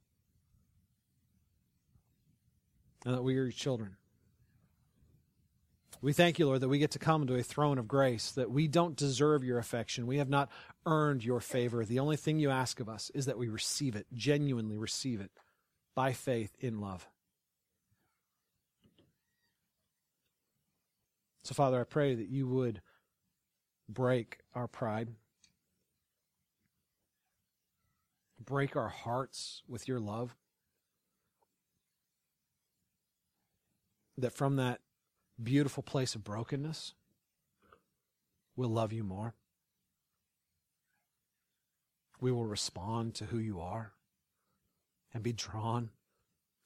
[3.05, 3.97] and that we are your children.
[6.01, 8.51] We thank you, Lord, that we get to come to a throne of grace, that
[8.51, 10.07] we don't deserve your affection.
[10.07, 10.51] We have not
[10.87, 11.85] earned your favor.
[11.85, 15.33] The only thing you ask of us is that we receive it, genuinely receive it,
[15.97, 17.09] by faith in love.
[21.45, 22.81] So, Father, I pray that you would
[23.89, 25.09] break our pride,
[28.45, 30.37] break our hearts with your love.
[34.19, 34.81] That from that
[35.43, 36.95] beautiful place of brokenness,
[38.55, 39.35] we'll love you more.
[42.21, 43.95] We will respond to who you are
[45.13, 45.91] and be drawn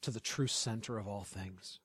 [0.02, 1.80] to the true center of all things.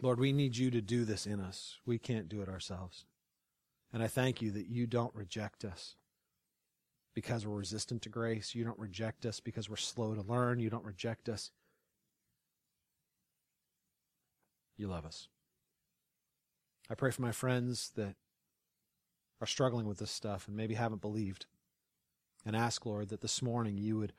[0.00, 1.76] Lord, we need you to do this in us.
[1.84, 3.04] We can't do it ourselves.
[3.92, 5.96] And I thank you that you don't reject us
[7.14, 8.54] because we're resistant to grace.
[8.54, 10.60] You don't reject us because we're slow to learn.
[10.60, 11.50] You don't reject us.
[14.76, 15.28] You love us.
[16.88, 18.14] I pray for my friends that
[19.40, 21.46] are struggling with this stuff and maybe haven't believed.
[22.46, 24.12] And ask, Lord, that this morning you would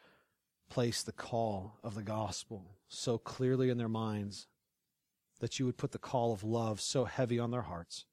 [0.70, 4.48] place the call of the gospel so clearly in their minds
[5.40, 8.06] that you would put the call of love so heavy on their hearts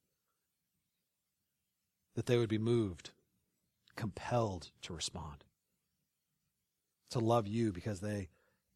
[2.15, 3.11] that they would be moved,
[3.95, 5.43] compelled to respond,
[7.11, 8.29] to love you because they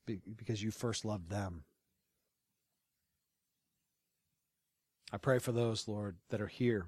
[0.05, 1.63] because you first loved them.
[5.13, 6.87] I pray for those, Lord, that are here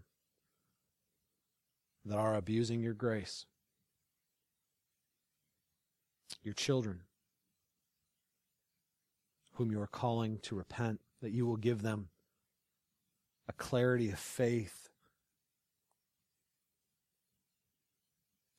[2.06, 3.46] that are abusing your grace,
[6.44, 7.02] your children
[9.54, 12.10] whom you are calling to repent that you will give them
[13.48, 14.90] a clarity of faith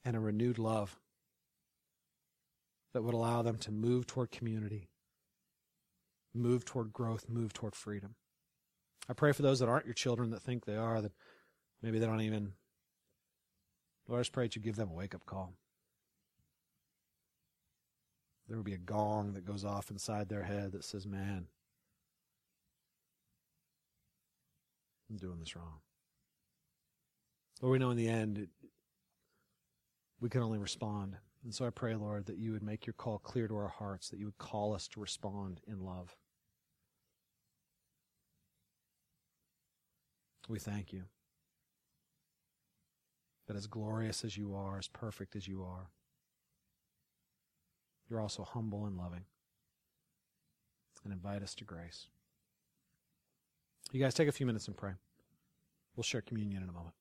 [0.03, 0.99] and a renewed love
[2.95, 4.89] that would allow them to move toward community,
[6.35, 8.15] move toward growth, move toward freedom.
[9.11, 11.13] I pray for those that aren't your children that think they are, that
[11.83, 12.53] maybe they don't even.
[14.09, 15.53] Lord, I just pray that you give them a wake up call.
[18.49, 21.49] There will be a gong that goes off inside their head that says, Man,
[25.11, 25.81] I'm doing this wrong.
[27.61, 28.49] Lord, we know in the end it,
[30.21, 31.17] we can only respond.
[31.45, 34.09] And so I pray, Lord, that you would make your call clear to our hearts,
[34.09, 36.17] that you would call us to respond in love.
[40.49, 41.05] We thank you
[43.47, 45.91] that as glorious as you are, as perfect as you are,
[48.09, 49.25] you're also humble and loving
[51.05, 52.09] and invite us to grace.
[53.95, 54.91] You guys take a few minutes and pray.
[55.95, 56.93] We'll share communion in a moment.